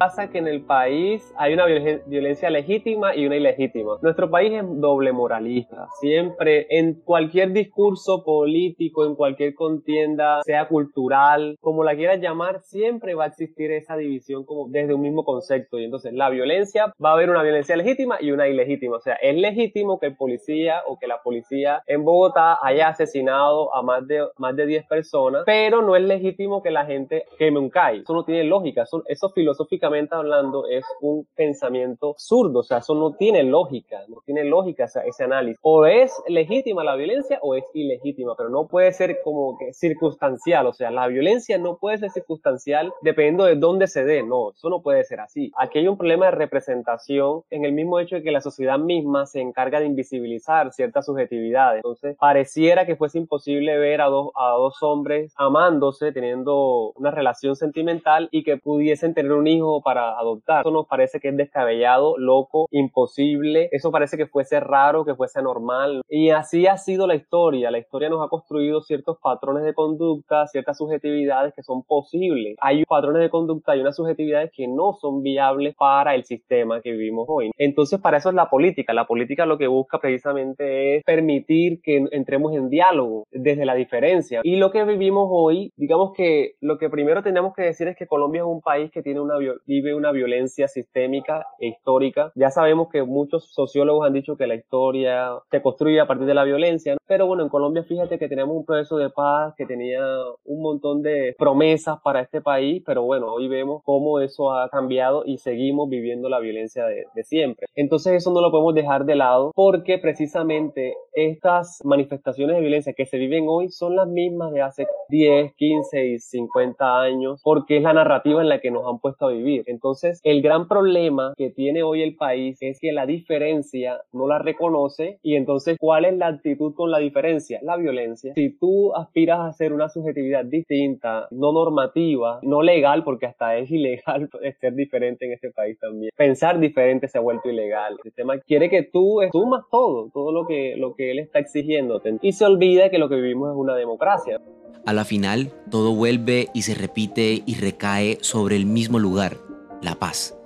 Pasa 0.00 0.30
que 0.30 0.38
en 0.38 0.48
el 0.48 0.62
país 0.62 1.30
hay 1.36 1.52
una 1.52 1.66
violencia 1.66 2.48
legítima 2.48 3.14
y 3.14 3.26
una 3.26 3.36
ilegítima. 3.36 3.98
Nuestro 4.00 4.30
país 4.30 4.50
es 4.54 4.64
doble 4.80 5.12
moralista. 5.12 5.88
Siempre 6.00 6.66
en 6.70 7.02
cualquier 7.02 7.52
discurso 7.52 8.24
político, 8.24 9.04
en 9.04 9.14
cualquier 9.14 9.54
contienda, 9.54 10.40
sea 10.42 10.68
cultural, 10.68 11.58
como 11.60 11.84
la 11.84 11.94
quieras 11.94 12.18
llamar, 12.18 12.62
siempre 12.62 13.14
va 13.14 13.24
a 13.24 13.26
existir 13.26 13.72
esa 13.72 13.98
división 13.98 14.46
como 14.46 14.68
desde 14.70 14.94
un 14.94 15.02
mismo 15.02 15.22
concepto. 15.22 15.78
Y 15.78 15.84
entonces 15.84 16.14
la 16.14 16.30
violencia 16.30 16.94
va 17.04 17.10
a 17.10 17.12
haber 17.12 17.28
una 17.28 17.42
violencia 17.42 17.76
legítima 17.76 18.16
y 18.22 18.30
una 18.30 18.48
ilegítima. 18.48 18.96
O 18.96 19.00
sea, 19.00 19.16
es 19.16 19.36
legítimo 19.36 20.00
que 20.00 20.06
el 20.06 20.16
policía 20.16 20.80
o 20.86 20.98
que 20.98 21.08
la 21.08 21.20
policía 21.22 21.82
en 21.86 22.06
Bogotá 22.06 22.56
haya 22.62 22.88
asesinado 22.88 23.74
a 23.74 23.82
más 23.82 24.06
de, 24.06 24.26
más 24.38 24.56
de 24.56 24.64
10 24.64 24.86
personas, 24.86 25.42
pero 25.44 25.82
no 25.82 25.94
es 25.94 26.02
legítimo 26.02 26.62
que 26.62 26.70
la 26.70 26.86
gente 26.86 27.26
queme 27.38 27.58
un 27.58 27.68
CAI. 27.68 27.98
Eso 27.98 28.14
no 28.14 28.24
tiene 28.24 28.44
lógica. 28.44 28.84
Eso, 28.84 29.02
eso 29.06 29.28
filosóficamente 29.28 29.89
hablando 30.10 30.66
es 30.66 30.84
un 31.00 31.26
pensamiento 31.34 32.10
absurdo, 32.10 32.60
o 32.60 32.62
sea, 32.62 32.78
eso 32.78 32.94
no 32.94 33.12
tiene 33.12 33.42
lógica, 33.42 33.98
no 34.08 34.22
tiene 34.24 34.44
lógica 34.44 34.84
ese, 34.84 35.24
análisis. 35.24 35.58
O 35.62 35.86
es 35.86 36.12
legítima 36.28 36.84
la 36.84 36.96
violencia 36.96 37.38
o 37.42 37.54
es 37.54 37.64
ilegítima, 37.74 38.34
pero 38.36 38.48
no 38.48 38.66
puede 38.66 38.92
ser 38.92 39.20
como 39.22 39.58
que 39.58 39.72
circunstancial, 39.72 40.66
o 40.66 40.72
sea, 40.72 40.90
la 40.90 41.06
violencia 41.06 41.58
no 41.58 41.76
puede 41.76 41.98
ser 41.98 42.10
circunstancial 42.10 42.92
dependiendo 43.02 43.44
de 43.44 43.56
dónde 43.56 43.86
se 43.86 44.04
dé, 44.04 44.22
no, 44.22 44.52
eso 44.52 44.70
no 44.70 44.82
puede 44.82 45.04
ser 45.04 45.20
así. 45.20 45.52
Aquí 45.56 45.78
hay 45.78 45.88
un 45.88 45.98
problema 45.98 46.26
de 46.26 46.32
representación 46.32 47.42
en 47.50 47.64
el 47.64 47.72
mismo 47.72 47.98
hecho 47.98 48.16
de 48.16 48.22
que 48.22 48.30
la 48.30 48.40
sociedad 48.40 48.78
misma 48.78 49.26
se 49.26 49.40
encarga 49.40 49.80
de 49.80 49.86
invisibilizar 49.86 50.72
ciertas 50.72 51.06
subjetividades, 51.06 51.78
entonces 51.78 52.16
pareciera 52.18 52.86
que 52.86 52.96
fuese 52.96 53.18
imposible 53.18 53.78
ver 53.78 54.00
a 54.00 54.06
dos, 54.06 54.30
a 54.36 54.50
dos 54.50 54.82
hombres 54.82 55.32
amándose, 55.36 56.12
teniendo 56.12 56.92
una 56.96 57.10
relación 57.10 57.56
sentimental 57.56 58.28
y 58.30 58.42
que 58.42 58.56
pudiesen 58.56 59.14
tener 59.14 59.32
un 59.32 59.46
hijo 59.46 59.79
para 59.82 60.18
adoptar. 60.18 60.60
Eso 60.60 60.70
nos 60.70 60.86
parece 60.86 61.20
que 61.20 61.28
es 61.28 61.36
descabellado, 61.36 62.16
loco, 62.18 62.66
imposible. 62.70 63.68
Eso 63.72 63.90
parece 63.90 64.16
que 64.16 64.26
fuese 64.26 64.60
raro, 64.60 65.04
que 65.04 65.14
fuese 65.14 65.42
normal. 65.42 66.02
Y 66.08 66.30
así 66.30 66.66
ha 66.66 66.76
sido 66.76 67.06
la 67.06 67.14
historia. 67.14 67.70
La 67.70 67.78
historia 67.78 68.08
nos 68.08 68.24
ha 68.24 68.28
construido 68.28 68.80
ciertos 68.82 69.18
patrones 69.18 69.64
de 69.64 69.74
conducta, 69.74 70.46
ciertas 70.46 70.78
subjetividades 70.78 71.54
que 71.54 71.62
son 71.62 71.82
posibles. 71.82 72.56
Hay 72.60 72.84
patrones 72.84 73.22
de 73.22 73.30
conducta 73.30 73.76
y 73.76 73.80
unas 73.80 73.96
subjetividades 73.96 74.50
que 74.54 74.66
no 74.68 74.94
son 74.94 75.22
viables 75.22 75.74
para 75.76 76.14
el 76.14 76.24
sistema 76.24 76.80
que 76.80 76.92
vivimos 76.92 77.26
hoy. 77.28 77.50
Entonces, 77.58 78.00
para 78.00 78.18
eso 78.18 78.28
es 78.28 78.34
la 78.34 78.50
política. 78.50 78.92
La 78.92 79.06
política 79.06 79.46
lo 79.46 79.58
que 79.58 79.66
busca 79.66 79.98
precisamente 79.98 80.96
es 80.96 81.04
permitir 81.04 81.80
que 81.82 82.04
entremos 82.10 82.54
en 82.54 82.68
diálogo 82.68 83.24
desde 83.30 83.64
la 83.64 83.74
diferencia. 83.74 84.40
Y 84.42 84.56
lo 84.56 84.70
que 84.70 84.84
vivimos 84.84 85.28
hoy, 85.30 85.72
digamos 85.76 86.12
que 86.14 86.54
lo 86.60 86.78
que 86.78 86.90
primero 86.90 87.22
tenemos 87.22 87.54
que 87.54 87.62
decir 87.62 87.88
es 87.88 87.96
que 87.96 88.06
Colombia 88.06 88.40
es 88.40 88.46
un 88.46 88.60
país 88.60 88.90
que 88.90 89.02
tiene 89.02 89.20
una 89.20 89.36
vive 89.70 89.94
una 89.94 90.10
violencia 90.10 90.66
sistémica 90.66 91.46
e 91.60 91.68
histórica. 91.68 92.32
Ya 92.34 92.50
sabemos 92.50 92.88
que 92.92 93.04
muchos 93.04 93.52
sociólogos 93.52 94.04
han 94.04 94.14
dicho 94.14 94.36
que 94.36 94.48
la 94.48 94.56
historia 94.56 95.30
se 95.48 95.62
construye 95.62 96.00
a 96.00 96.08
partir 96.08 96.26
de 96.26 96.34
la 96.34 96.42
violencia, 96.42 96.96
pero 97.10 97.26
bueno, 97.26 97.42
en 97.42 97.48
Colombia 97.48 97.82
fíjate 97.82 98.20
que 98.20 98.28
tenemos 98.28 98.56
un 98.56 98.64
proceso 98.64 98.96
de 98.96 99.10
paz 99.10 99.54
que 99.56 99.66
tenía 99.66 100.00
un 100.44 100.62
montón 100.62 101.02
de 101.02 101.34
promesas 101.36 101.98
para 102.04 102.20
este 102.20 102.40
país, 102.40 102.82
pero 102.86 103.02
bueno, 103.02 103.32
hoy 103.32 103.48
vemos 103.48 103.82
cómo 103.84 104.20
eso 104.20 104.52
ha 104.52 104.68
cambiado 104.68 105.24
y 105.26 105.38
seguimos 105.38 105.88
viviendo 105.88 106.28
la 106.28 106.38
violencia 106.38 106.86
de, 106.86 107.06
de 107.12 107.24
siempre. 107.24 107.66
Entonces 107.74 108.14
eso 108.14 108.32
no 108.32 108.40
lo 108.40 108.52
podemos 108.52 108.74
dejar 108.74 109.04
de 109.04 109.16
lado 109.16 109.50
porque 109.56 109.98
precisamente 109.98 110.94
estas 111.12 111.80
manifestaciones 111.82 112.54
de 112.54 112.62
violencia 112.62 112.92
que 112.92 113.06
se 113.06 113.18
viven 113.18 113.46
hoy 113.48 113.70
son 113.70 113.96
las 113.96 114.06
mismas 114.06 114.52
de 114.52 114.62
hace 114.62 114.86
10, 115.08 115.54
15 115.56 116.06
y 116.06 116.18
50 116.20 117.00
años 117.00 117.40
porque 117.42 117.78
es 117.78 117.82
la 117.82 117.92
narrativa 117.92 118.40
en 118.40 118.48
la 118.48 118.60
que 118.60 118.70
nos 118.70 118.86
han 118.86 119.00
puesto 119.00 119.26
a 119.26 119.32
vivir 119.32 119.50
entonces, 119.66 120.20
el 120.22 120.42
gran 120.42 120.68
problema 120.68 121.34
que 121.36 121.50
tiene 121.50 121.82
hoy 121.82 122.02
el 122.02 122.16
país 122.16 122.58
es 122.60 122.78
que 122.80 122.92
la 122.92 123.06
diferencia 123.06 124.00
no 124.12 124.28
la 124.28 124.38
reconoce 124.38 125.18
y 125.22 125.36
entonces, 125.36 125.76
¿cuál 125.78 126.04
es 126.04 126.16
la 126.16 126.28
actitud 126.28 126.74
con 126.74 126.90
la 126.90 126.98
diferencia? 127.00 127.58
La 127.62 127.76
violencia. 127.76 128.32
Si 128.34 128.50
tú 128.50 128.94
aspiras 128.94 129.40
a 129.40 129.52
ser 129.52 129.72
una 129.72 129.88
subjetividad 129.88 130.44
distinta, 130.44 131.26
no 131.30 131.52
normativa, 131.52 132.38
no 132.42 132.62
legal, 132.62 133.02
porque 133.02 133.26
hasta 133.26 133.56
es 133.56 133.70
ilegal 133.70 134.30
ser 134.60 134.74
diferente 134.74 135.26
en 135.26 135.32
este 135.32 135.50
país 135.50 135.78
también. 135.78 136.12
Pensar 136.16 136.60
diferente 136.60 137.08
se 137.08 137.18
ha 137.18 137.20
vuelto 137.20 137.50
ilegal. 137.50 137.94
El 137.94 138.02
sistema 138.02 138.38
quiere 138.38 138.70
que 138.70 138.82
tú 138.82 139.20
sumas 139.32 139.64
todo, 139.70 140.10
todo 140.12 140.32
lo 140.32 140.46
que, 140.46 140.76
lo 140.76 140.94
que 140.94 141.10
él 141.10 141.18
está 141.18 141.38
exigiéndote. 141.38 142.18
Y 142.22 142.32
se 142.32 142.44
olvida 142.44 142.90
que 142.90 142.98
lo 142.98 143.08
que 143.08 143.16
vivimos 143.16 143.50
es 143.50 143.56
una 143.56 143.74
democracia. 143.74 144.40
A 144.86 144.92
la 144.92 145.04
final, 145.04 145.52
todo 145.70 145.94
vuelve 145.94 146.48
y 146.54 146.62
se 146.62 146.74
repite 146.74 147.42
y 147.44 147.54
recae 147.56 148.18
sobre 148.22 148.56
el 148.56 148.66
mismo 148.66 148.98
lugar, 148.98 149.36
la 149.82 149.94
paz. 149.96 150.36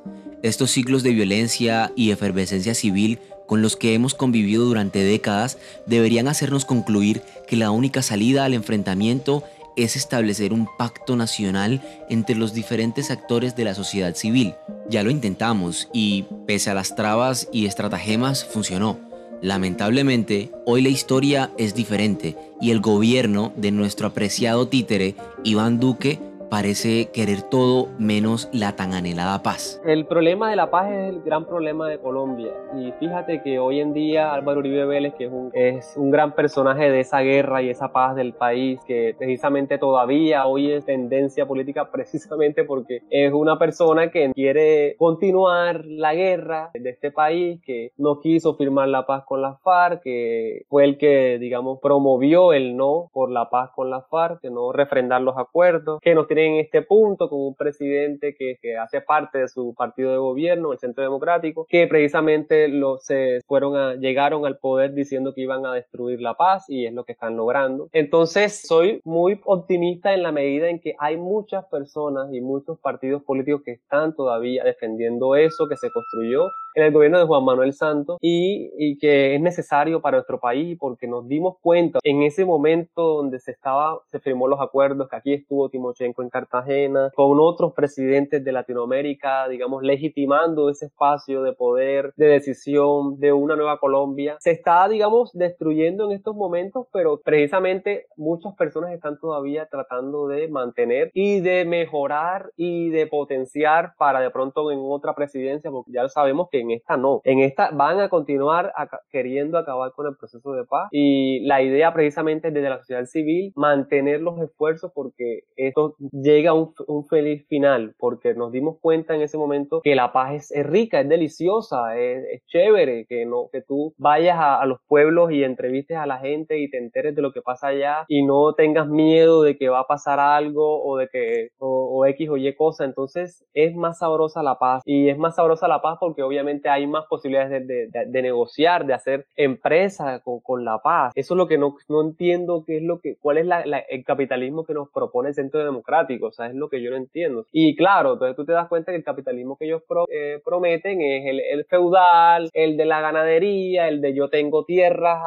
Estos 0.42 0.72
ciclos 0.72 1.02
de 1.02 1.12
violencia 1.12 1.92
y 1.96 2.10
efervescencia 2.10 2.74
civil 2.74 3.18
con 3.46 3.62
los 3.62 3.76
que 3.76 3.94
hemos 3.94 4.14
convivido 4.14 4.64
durante 4.64 5.02
décadas 5.02 5.58
deberían 5.86 6.28
hacernos 6.28 6.64
concluir 6.64 7.22
que 7.46 7.56
la 7.56 7.70
única 7.70 8.02
salida 8.02 8.44
al 8.44 8.54
enfrentamiento 8.54 9.44
es 9.76 9.96
establecer 9.96 10.52
un 10.52 10.68
pacto 10.78 11.16
nacional 11.16 11.82
entre 12.08 12.36
los 12.36 12.54
diferentes 12.54 13.10
actores 13.10 13.56
de 13.56 13.64
la 13.64 13.74
sociedad 13.74 14.14
civil. 14.14 14.54
Ya 14.88 15.02
lo 15.02 15.10
intentamos 15.10 15.88
y, 15.92 16.26
pese 16.46 16.70
a 16.70 16.74
las 16.74 16.94
trabas 16.94 17.48
y 17.52 17.66
estratagemas, 17.66 18.44
funcionó. 18.44 18.98
Lamentablemente, 19.42 20.52
hoy 20.64 20.80
la 20.80 20.88
historia 20.88 21.50
es 21.58 21.74
diferente 21.74 22.36
y 22.60 22.70
el 22.70 22.80
gobierno 22.80 23.52
de 23.56 23.72
nuestro 23.72 24.06
apreciado 24.06 24.68
títere, 24.68 25.16
Iván 25.42 25.80
Duque, 25.80 26.18
parece 26.54 27.10
querer 27.12 27.42
todo 27.42 27.88
menos 27.98 28.48
la 28.52 28.76
tan 28.76 28.92
anhelada 28.92 29.42
paz. 29.42 29.82
El 29.84 30.06
problema 30.06 30.48
de 30.48 30.54
la 30.54 30.70
paz 30.70 30.88
es 30.88 31.08
el 31.08 31.20
gran 31.22 31.46
problema 31.46 31.88
de 31.88 31.98
Colombia. 31.98 32.52
Y 32.78 32.92
fíjate 33.00 33.42
que 33.42 33.58
hoy 33.58 33.80
en 33.80 33.92
día 33.92 34.32
Álvaro 34.32 34.60
Uribe 34.60 34.86
Vélez, 34.86 35.14
que 35.14 35.24
es 35.24 35.32
un, 35.32 35.50
es 35.52 35.94
un 35.96 36.12
gran 36.12 36.32
personaje 36.36 36.92
de 36.92 37.00
esa 37.00 37.22
guerra 37.22 37.60
y 37.60 37.70
esa 37.70 37.92
paz 37.92 38.14
del 38.14 38.34
país, 38.34 38.78
que 38.86 39.16
precisamente 39.18 39.78
todavía 39.78 40.46
hoy 40.46 40.70
es 40.70 40.84
tendencia 40.84 41.44
política 41.44 41.90
precisamente 41.92 42.62
porque 42.62 43.00
es 43.10 43.32
una 43.32 43.58
persona 43.58 44.12
que 44.12 44.30
quiere 44.32 44.94
continuar 44.96 45.84
la 45.84 46.14
guerra 46.14 46.70
de 46.72 46.90
este 46.90 47.10
país, 47.10 47.60
que 47.64 47.90
no 47.96 48.20
quiso 48.20 48.54
firmar 48.54 48.86
la 48.86 49.06
paz 49.06 49.24
con 49.26 49.42
la 49.42 49.56
FARC, 49.56 50.04
que 50.04 50.66
fue 50.68 50.84
el 50.84 50.98
que, 50.98 51.36
digamos, 51.40 51.80
promovió 51.82 52.52
el 52.52 52.76
no 52.76 53.10
por 53.12 53.32
la 53.32 53.50
paz 53.50 53.70
con 53.74 53.90
la 53.90 54.02
FARC, 54.02 54.40
que 54.40 54.50
no 54.50 54.70
refrendar 54.70 55.20
los 55.20 55.36
acuerdos, 55.36 55.98
que 56.00 56.14
nos 56.14 56.28
tiene 56.28 56.43
en 56.44 56.56
este 56.56 56.82
punto 56.82 57.28
con 57.28 57.40
un 57.40 57.54
presidente 57.54 58.34
que, 58.34 58.56
hace 58.76 59.00
parte 59.00 59.38
de 59.38 59.48
su 59.48 59.74
partido 59.74 60.10
de 60.10 60.18
gobierno, 60.18 60.72
el 60.72 60.78
Centro 60.78 61.02
Democrático, 61.02 61.66
que 61.68 61.86
precisamente 61.86 62.70
se 63.00 63.40
fueron 63.46 64.00
llegaron 64.00 64.46
al 64.46 64.58
poder 64.58 64.94
diciendo 64.94 65.32
que 65.34 65.42
iban 65.42 65.66
a 65.66 65.74
destruir 65.74 66.20
la 66.20 66.34
paz 66.34 66.64
y 66.68 66.86
es 66.86 66.92
lo 66.92 67.04
que 67.04 67.12
están 67.12 67.36
logrando. 67.36 67.88
Entonces 67.92 68.62
soy 68.66 69.00
muy 69.04 69.40
optimista 69.44 70.14
en 70.14 70.22
la 70.22 70.32
medida 70.32 70.68
en 70.68 70.80
que 70.80 70.94
hay 70.98 71.16
muchas 71.16 71.64
personas 71.66 72.32
y 72.32 72.40
muchos 72.40 72.78
partidos 72.80 73.22
políticos 73.22 73.62
que 73.64 73.72
están 73.72 74.14
todavía 74.14 74.64
defendiendo 74.64 75.36
eso 75.36 75.68
que 75.68 75.76
se 75.76 75.90
construyó 75.90 76.50
en 76.74 76.84
el 76.84 76.92
gobierno 76.92 77.18
de 77.18 77.26
Juan 77.26 77.44
Manuel 77.44 77.72
Santos 77.72 78.18
y, 78.20 78.70
y 78.76 78.98
que 78.98 79.34
es 79.34 79.40
necesario 79.40 80.00
para 80.00 80.18
nuestro 80.18 80.40
país 80.40 80.76
porque 80.78 81.06
nos 81.06 81.26
dimos 81.28 81.56
cuenta 81.60 82.00
en 82.02 82.22
ese 82.22 82.44
momento 82.44 83.14
donde 83.14 83.38
se 83.38 83.52
estaba, 83.52 84.00
se 84.10 84.20
firmó 84.20 84.48
los 84.48 84.60
acuerdos, 84.60 85.08
que 85.08 85.16
aquí 85.16 85.32
estuvo 85.32 85.68
Timochenko 85.68 86.22
en 86.22 86.30
Cartagena, 86.30 87.10
con 87.14 87.38
otros 87.40 87.72
presidentes 87.74 88.44
de 88.44 88.52
Latinoamérica, 88.52 89.48
digamos, 89.48 89.82
legitimando 89.82 90.70
ese 90.70 90.86
espacio 90.86 91.42
de 91.42 91.52
poder, 91.52 92.12
de 92.16 92.26
decisión 92.26 93.18
de 93.20 93.32
una 93.32 93.56
nueva 93.56 93.78
Colombia. 93.78 94.36
Se 94.40 94.50
está, 94.50 94.88
digamos, 94.88 95.32
destruyendo 95.32 96.06
en 96.06 96.12
estos 96.12 96.34
momentos, 96.34 96.86
pero 96.92 97.20
precisamente 97.22 98.06
muchas 98.16 98.54
personas 98.54 98.92
están 98.92 99.18
todavía 99.18 99.66
tratando 99.66 100.28
de 100.28 100.48
mantener 100.48 101.10
y 101.14 101.40
de 101.40 101.64
mejorar 101.64 102.50
y 102.56 102.90
de 102.90 103.06
potenciar 103.06 103.94
para 103.98 104.20
de 104.20 104.30
pronto 104.30 104.70
en 104.70 104.80
otra 104.82 105.14
presidencia, 105.14 105.70
porque 105.70 105.92
ya 105.92 106.08
sabemos 106.08 106.48
que 106.50 106.63
en 106.64 106.70
esta 106.72 106.96
no. 106.96 107.20
En 107.24 107.40
esta 107.40 107.70
van 107.70 108.00
a 108.00 108.08
continuar 108.08 108.72
queriendo 109.10 109.58
acabar 109.58 109.92
con 109.92 110.06
el 110.06 110.16
proceso 110.16 110.52
de 110.52 110.64
paz. 110.64 110.88
Y 110.90 111.40
la 111.46 111.62
idea 111.62 111.92
precisamente 111.92 112.50
desde 112.50 112.68
la 112.68 112.78
sociedad 112.78 113.04
civil 113.06 113.52
mantener 113.54 114.20
los 114.20 114.40
esfuerzos 114.40 114.90
porque 114.94 115.40
esto 115.56 115.94
llega 116.12 116.50
a 116.50 116.54
un, 116.54 116.74
feliz 117.08 117.46
final, 117.48 117.94
porque 117.98 118.34
nos 118.34 118.50
dimos 118.52 118.78
cuenta 118.80 119.14
en 119.14 119.22
ese 119.22 119.36
momento 119.36 119.80
que 119.82 119.94
la 119.94 120.12
paz 120.12 120.50
es, 120.50 120.66
rica, 120.66 121.00
es 121.00 121.08
deliciosa, 121.08 121.96
es, 121.98 122.42
chévere, 122.46 123.06
que 123.06 123.26
no 123.26 123.48
que 123.52 123.62
tú 123.62 123.94
vayas 123.98 124.38
a, 124.38 124.64
los 124.66 124.78
pueblos 124.86 125.30
y 125.30 125.44
entrevistes 125.44 125.96
a 125.96 126.06
la 126.06 126.18
gente 126.18 126.58
y 126.58 126.70
te 126.70 126.78
enteres 126.78 127.14
de 127.14 127.22
lo 127.22 127.32
que 127.32 127.42
pasa 127.42 127.68
allá 127.68 128.04
y 128.08 128.24
no 128.24 128.54
tengas 128.54 128.88
miedo 128.88 129.42
de 129.42 129.56
que 129.56 129.68
va 129.68 129.80
a 129.80 129.86
pasar 129.86 130.18
algo 130.18 130.82
o 130.82 130.96
de 130.96 131.08
que 131.08 131.48
o, 131.58 132.04
X 132.06 132.28
o 132.30 132.36
Y 132.36 132.54
cosa, 132.54 132.84
entonces 132.84 133.44
es 133.52 133.74
más 133.74 133.98
sabrosa 133.98 134.42
la 134.42 134.58
paz. 134.58 134.82
Y 134.84 135.08
es 135.08 135.18
más 135.18 135.36
sabrosa 135.36 135.68
la 135.68 135.82
paz 135.82 135.98
porque 136.00 136.22
obviamente 136.22 136.53
hay 136.64 136.86
más 136.86 137.06
posibilidades 137.06 137.66
de, 137.66 138.22
negociar, 138.22 138.86
de 138.86 138.94
hacer 138.94 139.26
empresa 139.36 140.20
con, 140.20 140.64
la 140.64 140.78
paz. 140.78 141.12
Eso 141.14 141.34
es 141.34 141.38
lo 141.38 141.48
que 141.48 141.58
no, 141.58 141.76
entiendo 142.02 142.64
qué 142.66 142.78
es 142.78 142.82
lo 142.82 143.00
que, 143.00 143.16
cuál 143.20 143.38
es 143.38 143.46
el 143.88 144.04
capitalismo 144.04 144.64
que 144.64 144.74
nos 144.74 144.90
propone 144.90 145.30
el 145.30 145.34
centro 145.34 145.64
democrático, 145.64 146.26
o 146.26 146.32
sea, 146.32 146.46
es 146.46 146.54
lo 146.54 146.68
que 146.68 146.82
yo 146.82 146.90
no 146.90 146.96
entiendo. 146.96 147.46
Y 147.52 147.74
claro, 147.76 148.14
entonces 148.14 148.36
tú 148.36 148.44
te 148.44 148.52
das 148.52 148.68
cuenta 148.68 148.92
que 148.92 148.96
el 148.96 149.04
capitalismo 149.04 149.56
que 149.56 149.66
ellos 149.66 149.82
eh, 150.08 150.40
prometen 150.44 151.00
es 151.00 151.24
el, 151.26 151.64
feudal, 151.66 152.50
el 152.52 152.76
de 152.76 152.84
la 152.84 153.00
ganadería, 153.00 153.88
el 153.88 154.00
de 154.00 154.14
yo 154.14 154.28
tengo 154.28 154.64
tierras 154.64 155.20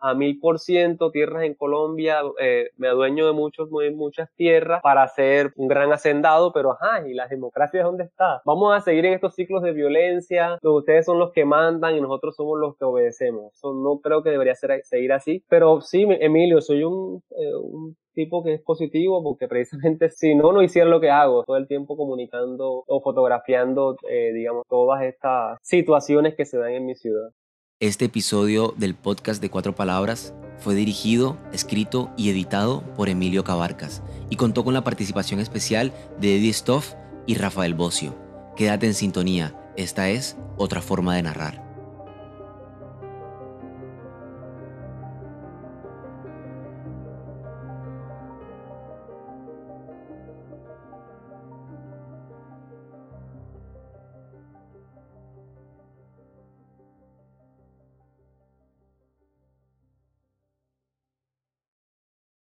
a, 0.00 0.14
mil 0.14 0.38
por 0.38 0.60
ciento, 0.60 1.10
tierras 1.10 1.42
en 1.42 1.54
Colombia, 1.54 2.20
eh, 2.40 2.70
me 2.76 2.88
adueño 2.88 3.26
de 3.26 3.32
muchos, 3.32 3.68
muchas 3.70 4.30
tierras 4.36 4.80
para 4.82 5.06
ser 5.08 5.52
un 5.56 5.68
gran 5.68 5.92
hacendado, 5.92 6.52
pero 6.52 6.72
ajá, 6.72 7.06
¿y 7.08 7.14
la 7.14 7.26
democracia 7.26 7.82
dónde 7.82 8.04
está? 8.04 8.40
Vamos 8.44 8.74
a 8.74 8.80
seguir 8.80 9.06
en 9.06 9.14
estos 9.14 9.34
ciclos 9.34 9.62
de 9.62 9.72
violencia, 9.72 10.55
ustedes 10.62 11.04
son 11.06 11.18
los 11.18 11.32
que 11.32 11.44
mandan 11.44 11.96
y 11.96 12.00
nosotros 12.00 12.34
somos 12.36 12.58
los 12.58 12.76
que 12.76 12.84
obedecemos. 12.84 13.52
No 13.62 14.00
creo 14.02 14.22
que 14.22 14.30
debería 14.30 14.54
ser, 14.54 14.80
seguir 14.84 15.12
así, 15.12 15.44
pero 15.48 15.80
sí, 15.80 16.06
Emilio, 16.20 16.60
soy 16.60 16.84
un, 16.84 17.22
eh, 17.30 17.54
un 17.54 17.96
tipo 18.16 18.42
que 18.42 18.54
es 18.54 18.62
positivo 18.62 19.22
porque 19.22 19.46
precisamente 19.46 20.08
si 20.10 20.34
no, 20.34 20.52
no 20.52 20.62
hiciera 20.62 20.88
lo 20.88 21.00
que 21.00 21.10
hago, 21.10 21.44
todo 21.44 21.56
el 21.56 21.68
tiempo 21.68 21.96
comunicando 21.96 22.82
o 22.86 23.00
fotografiando, 23.00 23.96
eh, 24.10 24.32
digamos, 24.32 24.64
todas 24.68 25.02
estas 25.02 25.58
situaciones 25.62 26.34
que 26.34 26.44
se 26.44 26.58
dan 26.58 26.72
en 26.72 26.86
mi 26.86 26.94
ciudad. 26.96 27.30
Este 27.78 28.06
episodio 28.06 28.72
del 28.78 28.94
podcast 28.94 29.42
de 29.42 29.50
Cuatro 29.50 29.74
Palabras 29.74 30.34
fue 30.56 30.74
dirigido, 30.74 31.36
escrito 31.52 32.10
y 32.16 32.30
editado 32.30 32.82
por 32.96 33.10
Emilio 33.10 33.44
Cabarcas 33.44 34.02
y 34.30 34.36
contó 34.36 34.64
con 34.64 34.72
la 34.72 34.82
participación 34.82 35.40
especial 35.40 35.92
de 36.18 36.36
Eddie 36.36 36.50
Stoff 36.50 36.94
y 37.26 37.34
Rafael 37.34 37.74
Bocio. 37.74 38.25
Quédate 38.56 38.86
en 38.86 38.94
sintonía, 38.94 39.54
esta 39.76 40.08
es 40.08 40.34
otra 40.56 40.80
forma 40.80 41.14
de 41.14 41.22
narrar. 41.22 41.65